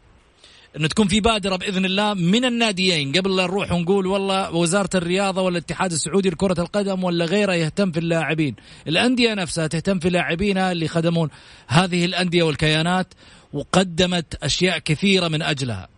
إنه 0.77 0.87
تكون 0.87 1.07
في 1.07 1.19
بادرة 1.19 1.55
بإذن 1.55 1.85
الله 1.85 2.13
من 2.13 2.45
الناديين. 2.45 3.11
قبل 3.11 3.35
لا 3.35 3.43
نروح 3.43 3.71
ونقول 3.71 4.07
والله 4.07 4.55
وزارة 4.55 4.89
الرياضة 4.95 5.41
ولا 5.41 5.57
الاتحاد 5.57 5.91
السعودي 5.91 6.29
لكرة 6.29 6.61
القدم 6.61 7.03
ولا 7.03 7.25
غيره 7.25 7.53
يهتم 7.53 7.91
في 7.91 7.99
اللاعبين، 7.99 8.55
الأندية 8.87 9.33
نفسها 9.33 9.67
تهتم 9.67 9.99
في 9.99 10.09
لاعبينها 10.09 10.71
اللي 10.71 10.87
خدمون 10.87 11.29
هذه 11.67 12.05
الأندية 12.05 12.43
والكيانات 12.43 13.13
وقدمت 13.53 14.35
أشياء 14.43 14.79
كثيرة 14.79 15.27
من 15.27 15.41
أجلها. 15.41 15.96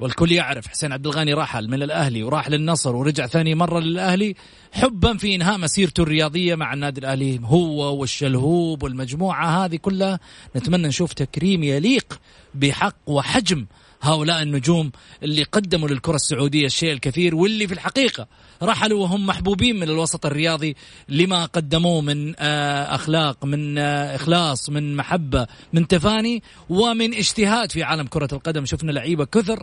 والكل 0.00 0.32
يعرف 0.32 0.66
حسين 0.66 0.92
عبد 0.92 1.06
الغني 1.06 1.34
رحل 1.34 1.68
من 1.68 1.82
الأهلي 1.82 2.22
وراح 2.22 2.48
للنصر 2.50 2.96
ورجع 2.96 3.26
ثاني 3.26 3.54
مرة 3.54 3.80
للأهلي 3.80 4.34
حبا 4.72 5.16
في 5.16 5.34
إنهاء 5.34 5.58
مسيرته 5.58 6.02
الرياضية 6.02 6.54
مع 6.54 6.72
النادي 6.72 7.00
الأهلي 7.00 7.40
هو 7.44 7.96
والشلهوب 8.00 8.82
والمجموعة 8.82 9.64
هذه 9.64 9.76
كلها. 9.76 10.20
نتمنى 10.56 10.88
نشوف 10.88 11.12
تكريم 11.12 11.62
يليق 11.62 12.20
بحق 12.54 12.96
وحجم 13.06 13.66
هؤلاء 14.02 14.42
النجوم 14.42 14.92
اللي 15.22 15.42
قدموا 15.42 15.88
للكرة 15.88 16.14
السعودية 16.14 16.66
الشيء 16.66 16.92
الكثير 16.92 17.34
واللي 17.34 17.66
في 17.66 17.74
الحقيقة 17.74 18.26
رحلوا 18.62 19.02
وهم 19.02 19.26
محبوبين 19.26 19.76
من 19.76 19.82
الوسط 19.82 20.26
الرياضي 20.26 20.76
لما 21.08 21.44
قدموه 21.44 22.00
من 22.00 22.34
آه، 22.38 22.94
أخلاق 22.94 23.44
من 23.44 23.78
آه، 23.78 24.16
إخلاص 24.16 24.70
من 24.70 24.96
محبة 24.96 25.46
من 25.72 25.88
تفاني 25.88 26.42
ومن 26.68 27.14
اجتهاد 27.14 27.72
في 27.72 27.82
عالم 27.82 28.06
كرة 28.06 28.28
القدم. 28.32 28.64
شفنا 28.64 28.92
لعيبة 28.92 29.24
كثر 29.24 29.62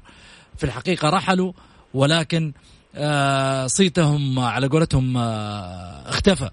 في 0.57 0.63
الحقيقة 0.63 1.09
رحلوا 1.09 1.53
ولكن 1.93 2.53
آه، 2.95 3.67
صيتهم 3.67 4.39
على 4.39 4.67
قولتهم 4.67 5.17
اختفى. 5.17 6.49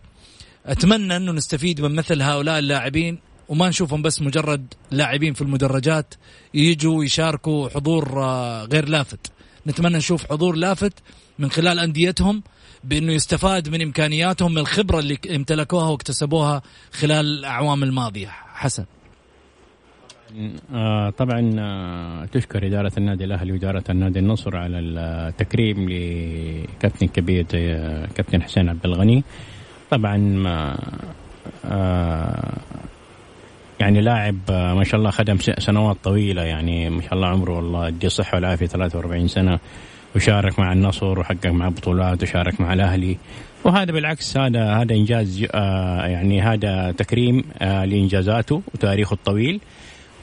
أتمنى 0.66 1.16
أنه 1.16 1.32
نستفيد 1.32 1.80
من 1.80 1.94
مثل 1.94 2.22
هؤلاء 2.22 2.58
اللاعبين. 2.58 3.18
وما 3.48 3.68
نشوفهم 3.68 4.02
بس 4.02 4.22
مجرد 4.22 4.74
لاعبين 4.90 5.34
في 5.34 5.42
المدرجات 5.42 6.14
يجوا 6.54 7.04
يشاركوا 7.04 7.68
حضور 7.68 8.22
آه، 8.22 8.64
غير 8.64 8.88
لافت. 8.88 9.32
نتمنى 9.66 9.96
نشوف 9.96 10.30
حضور 10.30 10.56
لافت 10.56 10.92
من 11.38 11.50
خلال 11.50 11.78
أنديتهم 11.78 12.42
بأنه 12.84 13.12
يستفاد 13.12 13.68
من 13.68 13.82
إمكانياتهم 13.82 14.52
من 14.52 14.58
الخبرة 14.58 14.98
اللي 14.98 15.18
امتلكوها 15.34 15.88
واكتسبوها 15.88 16.62
خلال 16.92 17.26
الأعوام 17.26 17.82
الماضية. 17.82 18.28
حسن. 18.54 18.84
آه 20.74 21.10
طبعا 21.10 21.54
آه 21.58 22.24
تشكر 22.24 22.66
إدارة 22.66 22.92
النادي 22.98 23.24
الأهلي 23.24 23.52
وإدارة 23.52 23.84
النادي 23.90 24.18
النصر 24.18 24.56
على 24.56 24.78
التكريم 24.78 25.88
لكابتن 25.88 27.06
كبير 27.06 27.44
كابتن 28.14 28.42
حسين 28.42 28.68
عبد 28.68 28.84
الغني. 28.86 29.24
طبعا 29.90 30.44
يعني 33.80 34.00
لاعب 34.00 34.38
آه، 34.50 34.74
ما 34.74 34.84
شاء 34.84 35.00
الله 35.00 35.10
خدم 35.10 35.38
سنوات 35.58 35.96
طويلة 36.04 36.42
يعني 36.42 36.90
ما 36.90 37.02
شاء 37.02 37.14
الله 37.14 37.28
عمره 37.28 37.56
والله 37.56 37.88
يدي 37.88 38.06
الصحة 38.06 38.34
والعافية 38.34 38.66
43 38.66 39.28
سنة 39.28 39.58
وشارك 40.16 40.58
مع 40.58 40.72
النصر 40.72 41.18
وحقق 41.18 41.46
مع 41.46 41.68
بطولات 41.68 42.22
وشارك 42.22 42.60
مع 42.60 42.72
الأهلي. 42.72 43.16
وهذا 43.64 43.92
بالعكس 43.92 44.36
هذا 44.36 44.74
هذا 44.74 44.94
إنجاز 44.94 45.46
آه 45.54 46.06
يعني 46.06 46.42
هذا 46.42 46.92
تكريم 46.92 47.44
آه 47.62 47.84
لإنجازاته 47.84 48.62
وتاريخه 48.74 49.14
الطويل. 49.14 49.60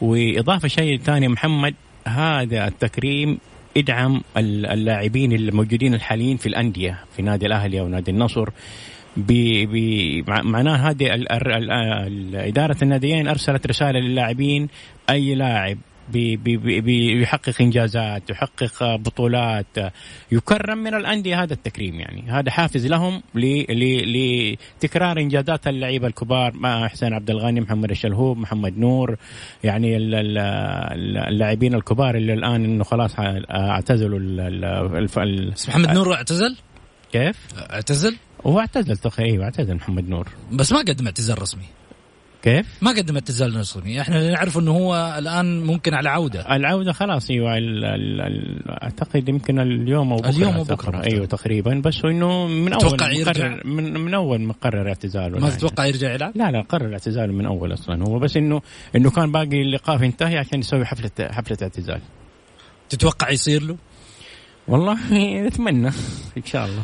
وإضافة 0.02 0.68
شيء 0.68 0.98
ثاني 0.98 1.28
محمد 1.28 1.74
هذا 2.08 2.68
التكريم 2.68 3.40
ادعم 3.78 4.22
اللاعبين 4.38 5.32
الموجودين 5.32 5.94
الحاليين 5.94 6.38
في 6.38 6.46
الأندية 6.46 7.00
في 7.16 7.22
نادي 7.22 7.46
الأهلي 7.46 7.80
أو 7.80 7.88
نادي 7.88 8.12
النصر. 8.12 8.50
معناه 10.28 10.90
هذه 10.90 11.26
إدارة 12.34 12.78
الناديين 12.82 13.28
أرسلت 13.28 13.68
رسالة 13.68 14.00
للاعبين 14.00 14.68
أي 15.10 15.36
لاعب 15.36 15.78
بيحقق 16.12 17.62
إنجازات 17.62 18.30
يحقق 18.30 18.96
بطولات 18.96 19.66
يكرم 20.32 20.78
من 20.78 20.94
الأندية 20.94 21.44
هذا 21.44 21.54
التكريم 21.54 22.00
يعني 22.00 22.32
هذا 22.32 22.52
حافز 22.52 22.88
لهم 22.88 23.24
لتكرار 23.36 25.20
إنجازات 25.20 25.68
اللعيبة 25.68 26.08
الكبار 26.08 26.54
مع 26.54 26.88
حسين 26.88 27.14
عبد 27.14 27.30
الغني 27.30 27.62
محمد 27.62 27.92
الشلهوب 27.92 28.38
محمد 28.38 28.78
نور 28.78 29.18
يعني 29.64 29.98
اللاعبين 29.98 31.74
الكبار 31.76 32.16
اللي 32.16 32.34
الآن 32.34 32.66
إنه 32.66 32.84
خلاص 32.84 33.16
اعتزلوا 33.20 34.20
محمد 35.68 35.92
نور 35.92 36.14
اعتزل؟ 36.14 36.58
كيف؟ 37.12 37.38
اعتزل؟ 37.58 38.18
هو 38.46 38.60
اعتزل 38.60 38.98
تخي 38.98 39.24
أيوه 39.24 39.46
اعتزل 39.46 39.76
محمد 39.76 40.10
نور. 40.10 40.28
بس 40.52 40.72
ما 40.72 40.80
قدم 40.80 41.06
اعتزال 41.06 41.42
رسمي. 41.42 41.66
كيف؟ 42.42 42.66
ما 42.82 42.92
قدم 42.92 43.16
اعتزال 43.16 43.56
رسمي، 43.56 44.02
إحنا 44.02 44.32
نعرف 44.32 44.58
إنه 44.58 44.72
هو 44.72 45.16
الآن 45.18 45.64
ممكن 45.64 45.94
على 45.94 46.10
عودة. 46.10 46.56
العودة 46.56 46.92
خلاص 46.92 47.30
أيوه 47.30 47.58
ال 47.58 47.86
ال 47.86 48.22
ال 48.22 48.70
أعتقد 48.70 49.30
يمكن 49.30 49.60
اليوم 49.60 50.12
أو 50.12 50.18
بكرة 50.18 50.30
اليوم 50.30 50.56
أو 50.56 50.64
بكرة. 50.64 51.04
أيوه 51.04 51.26
تقريبا. 51.26 51.82
بس 51.86 52.06
إنه 52.06 52.48
من 52.48 52.74
أول 52.74 52.82
تتوقع 52.82 53.12
يرجع؟ 53.12 53.60
من, 53.66 54.00
من 54.00 54.14
أول 54.14 54.42
مقرر 54.42 54.88
اعتزاله. 54.88 55.40
ما 55.40 55.50
تتوقع 55.50 55.86
يرجع 55.86 56.14
يلعب؟ 56.14 56.38
لا 56.38 56.52
لا 56.52 56.62
قرر 56.62 56.94
اعتزاله 56.94 57.34
من 57.34 57.46
أول 57.46 57.74
أصلا. 57.74 58.04
هو 58.04 58.20
بس 58.20 58.38
انه 58.38 58.62
إنه 58.96 59.10
كان 59.10 59.32
باقي 59.32 59.62
اللقاء 59.62 60.04
ينتهي 60.04 60.38
عشان 60.38 60.60
يسوي 60.60 60.86
حفله 60.86 61.32
حفلة 61.32 61.58
اعتزال. 61.62 62.02
تتوقع 62.90 63.30
يصير 63.30 63.64
له؟ 63.64 63.78
والله 64.68 64.98
أتمنى. 65.48 65.88
إن 66.38 66.44
شاء 66.46 66.66
الله. 66.66 66.84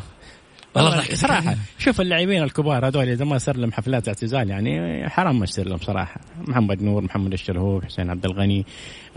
والله 0.84 1.02
صراحة 1.02 1.56
شوف 1.78 2.02
اللاعبين 2.02 2.44
الكبار 2.44 2.88
هذول 2.88 3.10
إذا 3.10 3.26
ما 3.26 3.38
صار 3.38 3.58
لهم 3.58 3.72
حفلات 3.72 4.08
اعتزال 4.08 4.50
يعني 4.50 5.10
حرام 5.10 5.40
ما 5.40 5.44
يصير 5.44 5.68
لهم 5.68 5.78
صراحة. 5.78 6.22
محمد 6.48 6.82
نور 6.84 7.04
محمد 7.04 7.34
الشلهوب 7.34 7.86
حسين 7.86 8.10
عبد 8.10 8.26
الغني 8.26 8.66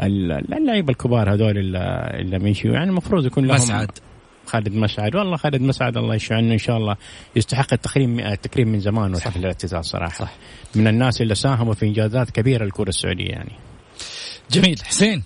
اللعيبه 0.00 0.90
الكبار 0.90 1.34
هذول 1.34 1.76
اللي 1.76 2.38
بيمشوا 2.38 2.70
يعني 2.70 2.90
المفروض 2.90 3.26
يكون 3.26 3.46
لهم 3.46 3.56
مسعد. 3.56 3.90
خالد 4.46 4.74
مسعد. 4.74 5.16
والله 5.16 5.36
خالد 5.36 5.62
مسعد 5.62 5.96
الله 5.96 6.14
يشفع 6.14 6.36
عنه 6.36 6.52
إن 6.52 6.58
شاء 6.58 6.76
الله. 6.76 6.96
يستحق 7.36 7.72
التكريم 7.72 8.20
التكريم 8.20 8.68
من 8.68 8.80
زمان 8.80 9.14
وحفل 9.14 9.40
الاعتزال 9.40 9.84
صراحة. 9.84 10.24
صح. 10.24 10.32
من 10.74 10.88
الناس 10.88 11.20
اللي 11.20 11.34
ساهموا 11.34 11.74
في 11.74 11.86
إنجازات 11.86 12.30
كبيرة 12.30 12.64
للكرة 12.64 12.88
السعودية 12.88 13.28
يعني. 13.28 13.52
جميل. 14.50 14.78
حسين. 14.84 15.22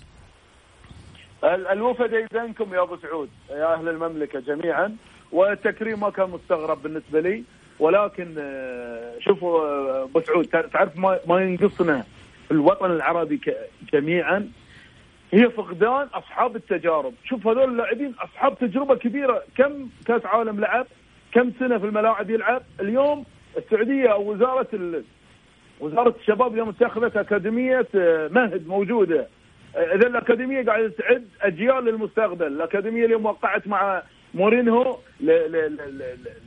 الوفد 1.71 2.09
يدنكم 2.13 2.73
يا 2.73 2.83
أبو 2.83 2.97
سعود. 3.01 3.29
يا 3.49 3.73
أهل 3.73 3.89
المملكة 3.89 4.39
جميعا. 4.39 4.95
والتكريم 5.31 5.99
ما 5.99 6.09
كان 6.09 6.29
مستغرب 6.29 6.83
بالنسبة 6.83 7.19
لي. 7.19 7.43
ولكن 7.79 8.35
آه، 8.37 9.13
شوفوا 9.19 9.59
آه، 9.59 10.03
أبو 10.03 10.21
سعود 10.21 10.45
تعرف 10.45 10.97
ما, 10.97 11.41
ينقصنا 11.41 12.03
في 12.47 12.51
الوطن 12.51 12.91
العربي 12.91 13.41
جميعا؟ 13.93 14.49
هي 15.33 15.49
فقدان 15.49 16.07
أصحاب 16.13 16.55
التجارب، 16.55 17.13
شوف 17.23 17.47
هذول 17.47 17.71
اللاعبين 17.71 18.13
أصحاب 18.19 18.59
تجربة 18.59 18.95
كبيرة، 18.95 19.43
كم 19.57 19.89
كأس 20.05 20.25
عالم 20.25 20.59
لعب؟ 20.59 20.87
كم 21.31 21.51
سنة 21.59 21.77
في 21.77 21.85
الملاعب 21.85 22.29
يلعب؟ 22.29 22.61
اليوم 22.79 23.25
السعودية 23.57 24.07
أو 24.07 24.31
وزارة 24.31 24.67
ال... 24.73 25.03
وزارة 25.79 26.15
الشباب 26.21 26.53
اليوم 26.53 26.69
اتخذت 26.69 27.17
أكاديمية 27.17 27.87
آه، 27.95 28.27
مهد 28.27 28.67
موجودة. 28.67 29.27
اذا 29.75 30.07
الأكاديمية 30.07 30.65
قاعدة 30.65 30.87
تعد 30.87 31.27
أجيال 31.41 31.85
للمستقبل، 31.85 32.47
الأكاديمية 32.47 33.05
اليوم 33.05 33.25
وقعت 33.25 33.67
مع 33.67 34.03
مورينهو 34.35 34.97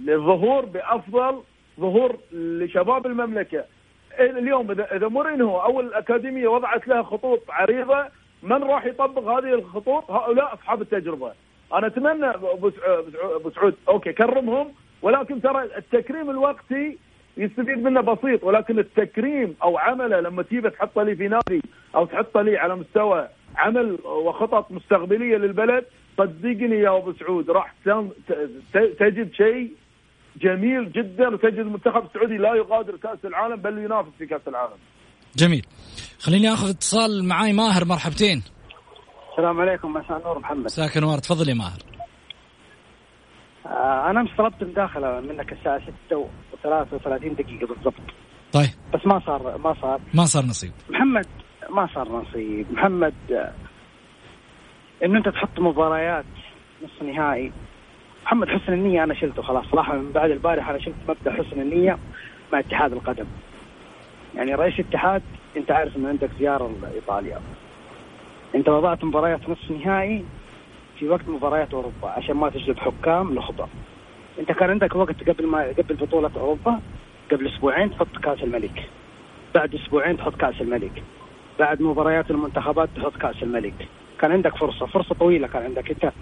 للظهور 0.00 0.64
بأفضل 0.64 1.42
ظهور 1.80 2.16
لشباب 2.32 3.06
المملكة. 3.06 3.64
اليوم 4.20 4.70
اذا 4.70 4.96
إذا 4.96 5.08
مورينهو 5.08 5.60
أو 5.60 5.80
الأكاديمية 5.80 6.48
وضعت 6.48 6.88
لها 6.88 7.02
خطوط 7.02 7.40
عريضة 7.48 8.06
من 8.42 8.64
راح 8.64 8.84
يطبق 8.84 9.22
هذه 9.28 9.54
الخطوط؟ 9.54 10.10
هؤلاء 10.10 10.54
أصحاب 10.54 10.82
التجربة. 10.82 11.32
أنا 11.74 11.86
أتمنى 11.86 12.26
أبو 12.26 13.50
سعود 13.54 13.74
أوكي 13.88 14.12
كرمهم 14.12 14.72
ولكن 15.02 15.40
ترى 15.42 15.64
التكريم 15.76 16.30
الوقتي 16.30 16.98
يستفيد 17.36 17.82
منه 17.82 18.00
بسيط 18.00 18.44
ولكن 18.44 18.78
التكريم 18.78 19.56
أو 19.62 19.78
عمله 19.78 20.20
لما 20.20 20.42
تجيبه 20.42 20.68
تحطه 20.68 21.02
لي 21.02 21.16
في 21.16 21.28
نادي 21.28 21.62
أو 21.94 22.04
تحطه 22.04 22.42
لي 22.42 22.56
على 22.58 22.76
مستوى 22.76 23.28
عمل 23.58 23.98
وخطط 24.04 24.72
مستقبلية 24.72 25.36
للبلد 25.36 25.84
صدقني 26.18 26.76
يا 26.76 26.96
أبو 26.96 27.12
سعود 27.12 27.50
راح 27.50 27.74
تجد 29.00 29.32
شيء 29.32 29.72
جميل 30.36 30.92
جدا 30.92 31.28
وتجد 31.28 31.58
المنتخب 31.58 32.04
السعودي 32.04 32.36
لا 32.36 32.54
يغادر 32.54 32.96
كأس 32.96 33.24
العالم 33.24 33.56
بل 33.56 33.78
ينافس 33.78 34.10
في 34.18 34.26
كأس 34.26 34.48
العالم. 34.48 34.76
جميل. 35.36 35.66
خليني 36.18 36.52
آخذ 36.52 36.68
اتصال 36.68 37.24
معاي 37.24 37.52
ماهر 37.52 37.84
مرحبتين. 37.84 38.42
السلام 39.32 39.60
عليكم 39.60 39.92
مساء 39.92 40.18
النور 40.18 40.38
محمد. 40.38 40.64
مساك 40.64 40.96
النور 40.96 41.18
تفضل 41.18 41.48
يا 41.48 41.54
ماهر. 41.54 41.78
آه 43.66 44.10
أنا 44.10 44.20
امس 44.20 44.30
طلبت 44.38 44.64
مداخله 44.64 45.20
منك 45.20 45.52
الساعة 45.52 45.80
6 46.08 46.28
و33 46.52 47.32
دقيقة 47.32 47.66
بالضبط. 47.66 47.94
طيب. 48.52 48.70
بس 48.94 49.06
ما 49.06 49.20
صار 49.26 49.58
ما 49.58 49.74
صار. 49.82 50.00
ما 50.14 50.24
صار 50.24 50.44
نصيب. 50.44 50.72
محمد 50.90 51.26
ما 51.70 51.88
صار 51.94 52.08
نصيب، 52.08 52.66
محمد 52.72 53.14
إنه 55.04 55.18
أنت 55.18 55.28
تحط 55.28 55.58
مباريات 55.58 56.24
نصف 56.84 57.02
نهائي. 57.02 57.52
محمد 58.24 58.48
حسن 58.48 58.72
النية 58.72 59.04
أنا 59.04 59.14
شلته 59.14 59.42
خلاص. 59.42 59.66
صراحة 59.66 59.94
من 59.94 60.12
بعد 60.12 60.30
البارح 60.30 60.70
أنا 60.70 60.78
شلت 60.78 60.96
مبدأ 61.08 61.32
حسن 61.32 61.60
النية 61.60 61.98
مع 62.52 62.58
اتحاد 62.58 62.92
القدم. 62.92 63.26
يعني 64.34 64.54
رئيس 64.54 64.80
الاتحاد 64.80 65.22
أنت 65.56 65.70
عارف 65.70 65.96
أنه 65.96 66.08
عندك 66.08 66.30
زيارة 66.38 66.70
لإيطاليا. 66.82 67.38
أنت 68.54 68.68
وضعت 68.68 69.04
مباريات 69.04 69.48
نصف 69.48 69.70
نهائي 69.70 70.24
في 70.98 71.08
وقت 71.08 71.28
مباريات 71.28 71.74
أوروبا 71.74 72.08
عشان 72.08 72.36
ما 72.36 72.50
تجلب 72.50 72.78
حكام 72.78 73.34
لخبة 73.34 73.66
أنت 74.38 74.52
كان 74.52 74.70
عندك 74.70 74.96
وقت 74.96 75.30
قبل 75.30 75.46
ما 75.46 75.62
قبل 75.78 75.94
بطولة 75.94 76.30
أوروبا 76.36 76.80
قبل 77.32 77.48
أسبوعين 77.48 77.90
تحط 77.90 78.16
كأس 78.22 78.42
الملك. 78.42 78.88
بعد 79.54 79.74
أسبوعين 79.74 80.16
تحط 80.16 80.34
كأس 80.34 80.60
الملك. 80.60 81.02
بعد 81.58 81.82
مباريات 81.82 82.30
المنتخبات 82.30 82.88
تحط 82.96 83.16
كأس 83.16 83.42
الملك. 83.42 83.88
كان 84.20 84.32
عندك 84.32 84.56
فرصة 84.56 84.86
فرصة 84.86 85.14
طويلة 85.14 85.48
كان 85.48 85.62
عندك. 85.62 85.90
انت 85.90 86.12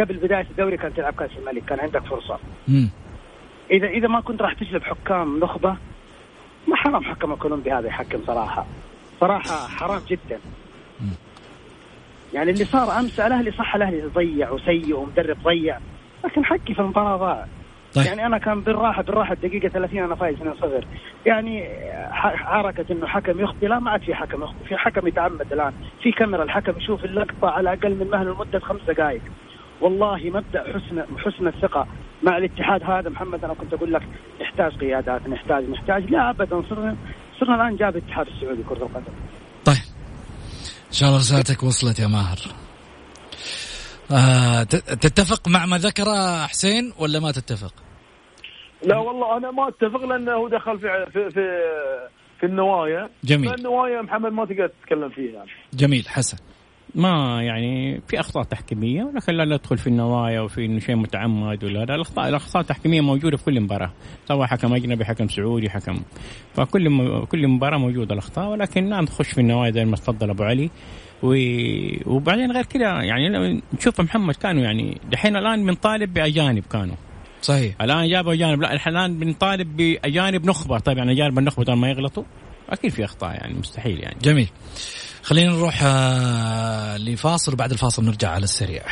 قبل 0.00 0.16
بداية 0.16 0.46
الدوري 0.50 0.76
كان 0.76 0.94
تلعب 0.94 1.12
كأس 1.12 1.30
الملك 1.38 1.64
كان 1.64 1.80
عندك 1.80 2.02
فرصة. 2.02 2.38
مم. 2.68 2.90
اذا 3.70 3.86
إذا 3.86 4.08
ما 4.08 4.20
كنت 4.20 4.42
راح 4.42 4.52
تجلب 4.52 4.82
حكام 4.82 5.40
نخبة 5.40 5.76
ما 6.68 6.76
حرام 6.76 7.04
حكم 7.04 7.32
الكولومبي 7.32 7.72
هذا 7.72 7.86
يحكم 7.86 8.18
صراحة. 8.26 8.66
صراحة 9.20 9.68
حرام 9.68 10.02
جدا. 10.08 10.38
مم. 11.00 11.10
يعني 12.34 12.50
اللي 12.50 12.64
صار 12.64 12.98
أمس 12.98 13.20
الأهلي 13.20 13.50
صح 13.50 13.74
الأهلي 13.74 14.00
ضيع 14.00 14.50
وسيء 14.50 14.96
ومدرب 14.96 15.36
ضيع 15.44 15.78
لكن 16.24 16.44
حقي 16.44 16.74
في 16.74 16.78
المباراة 16.78 17.16
ضاع. 17.16 17.46
طيب. 17.94 18.06
يعني 18.06 18.26
أنا 18.26 18.38
كان 18.38 18.60
بالراحه 18.60 19.02
بالراحة 19.02 19.32
الدقيقة 19.32 19.68
30 19.68 19.98
أنا 19.98 20.14
فايز 20.14 20.36
2-0 20.36 20.84
يعني 21.26 21.68
حركة 22.34 22.84
إنه 22.90 23.06
حكم 23.06 23.40
يخطي. 23.40 23.66
لا 23.66 23.78
ما 23.78 23.90
عاد 23.90 24.02
في 24.02 24.14
حكم 24.14 24.42
يخطي. 24.42 24.64
في 24.68 24.76
حكم 24.76 25.06
يتعمد 25.06 25.52
الآن. 25.52 25.72
في 26.02 26.12
كاميرا 26.12 26.42
الحكم 26.42 26.72
يشوف 26.76 27.04
اللقطة 27.04 27.48
على 27.48 27.72
أقل 27.72 27.94
من 27.94 28.10
مهل 28.10 28.26
لمده 28.26 28.58
خمس 28.58 28.80
دقائق 28.88 29.22
والله 29.80 30.30
مبدأ 30.30 30.62
حسن 30.62 31.04
حسن 31.18 31.46
الثقة 31.46 31.86
مع 32.22 32.38
الاتحاد 32.38 32.82
هذا. 32.82 33.10
محمد 33.10 33.44
أنا 33.44 33.54
كنت 33.54 33.74
أقول 33.74 33.92
لك 33.92 34.02
نحتاج 34.40 34.72
قيادات 34.72 35.28
نحتاج 35.28 35.70
نحتاج. 35.70 36.10
لا 36.10 36.30
ابدا. 36.30 36.62
صرنا 36.70 36.96
صرنا 37.40 37.54
الآن 37.54 37.76
جاب 37.76 37.96
الاتحاد 37.96 38.26
السعودي 38.26 38.62
كرة 38.62 38.82
القدم. 38.82 39.12
طيب. 39.64 39.76
إن 40.88 40.92
شاء 40.92 41.08
الله 41.08 41.20
رسالتك 41.20 41.62
وصلت 41.62 41.98
يا 41.98 42.06
ماهر. 42.06 42.38
آه 44.10 44.62
تتفق 45.02 45.48
مع 45.48 45.66
ما 45.66 45.78
ذكر 45.78 46.04
حسين 46.48 46.92
ولا 46.98 47.20
ما 47.20 47.30
تتفق؟ 47.32 47.74
لا 48.82 48.98
والله 48.98 49.36
أنا 49.36 49.50
ما 49.50 49.68
أتفق 49.68 50.04
لأنه 50.04 50.48
دخل 50.48 50.78
في 50.78 51.06
في 51.12 51.30
في, 51.30 51.40
في 52.40 52.46
النوايا. 52.46 53.08
جميل. 53.24 53.54
النوايا 53.54 54.02
محمد 54.02 54.32
ما 54.32 54.44
تقدر 54.44 54.70
تتكلم 54.82 55.08
فيها. 55.08 55.32
يعني. 55.32 55.50
جميل 55.74 56.08
حسن. 56.08 56.36
ما 56.94 57.42
يعني 57.42 58.00
في 58.08 58.20
أخطاء 58.20 58.42
تحكيمية 58.42 59.04
ولكن 59.04 59.32
لا 59.32 59.44
ندخل 59.44 59.78
في 59.78 59.86
النوايا 59.86 60.40
وفي 60.40 60.64
إنه 60.64 60.78
شيء 60.78 60.96
متعمد 60.96 61.64
ولا 61.64 61.84
لا. 61.84 61.94
الاخطاء 61.94 62.28
الأخطاء 62.28 62.62
التحكيمية 62.62 63.00
موجودة 63.00 63.36
في 63.36 63.44
كل 63.44 63.60
مباراة 63.60 63.92
سواء 64.28 64.46
حكم 64.46 64.74
أجنبي 64.74 65.04
حكم 65.04 65.28
سعودي 65.28 65.70
حكم 65.70 66.02
فكل 66.54 66.90
م... 66.90 67.24
كل 67.24 67.48
مباراة 67.48 67.78
موجودة 67.78 68.12
الأخطاء 68.14 68.48
ولكن 68.48 68.88
لا 68.88 69.00
نخش 69.00 69.32
في 69.32 69.40
النوايا 69.40 69.70
زي 69.70 69.84
ما 69.84 69.96
تفضل 69.96 70.30
أبو 70.30 70.42
علي. 70.42 70.70
و... 71.22 71.34
وبعدين 72.06 72.52
غير 72.52 72.64
كذا 72.64 73.02
يعني 73.02 73.62
نشوف 73.72 74.00
محمد 74.00 74.34
كانوا 74.34 74.62
يعني 74.62 75.00
دحين 75.12 75.36
الآن 75.36 75.66
بنطالب 75.66 76.14
بأجانب 76.14 76.64
كانوا. 76.72 76.96
صحيح. 77.42 77.74
الآن 77.82 78.08
جابوا 78.08 78.32
أجانب 78.32 78.62
لا 78.62 78.88
الآن 78.88 79.18
بنطالب 79.18 79.76
بأجانب 79.76 80.46
نخبة. 80.46 80.78
طيب 80.78 80.98
يعني 80.98 81.12
أجانب 81.12 81.38
النخبة 81.38 81.74
ما 81.74 81.90
يغلطوا؟ 81.90 82.24
أكيد 82.68 82.90
في 82.90 83.04
أخطاء 83.04 83.32
يعني 83.32 83.54
مستحيل 83.54 84.00
يعني. 84.00 84.16
جميل. 84.22 84.48
خلينا 85.22 85.52
نروح 85.52 85.80
آه، 85.82 86.96
لفاصل 86.96 87.52
وبعد 87.52 87.72
الفاصل 87.72 88.04
نرجع 88.04 88.30
على 88.30 88.44
السريع. 88.44 88.82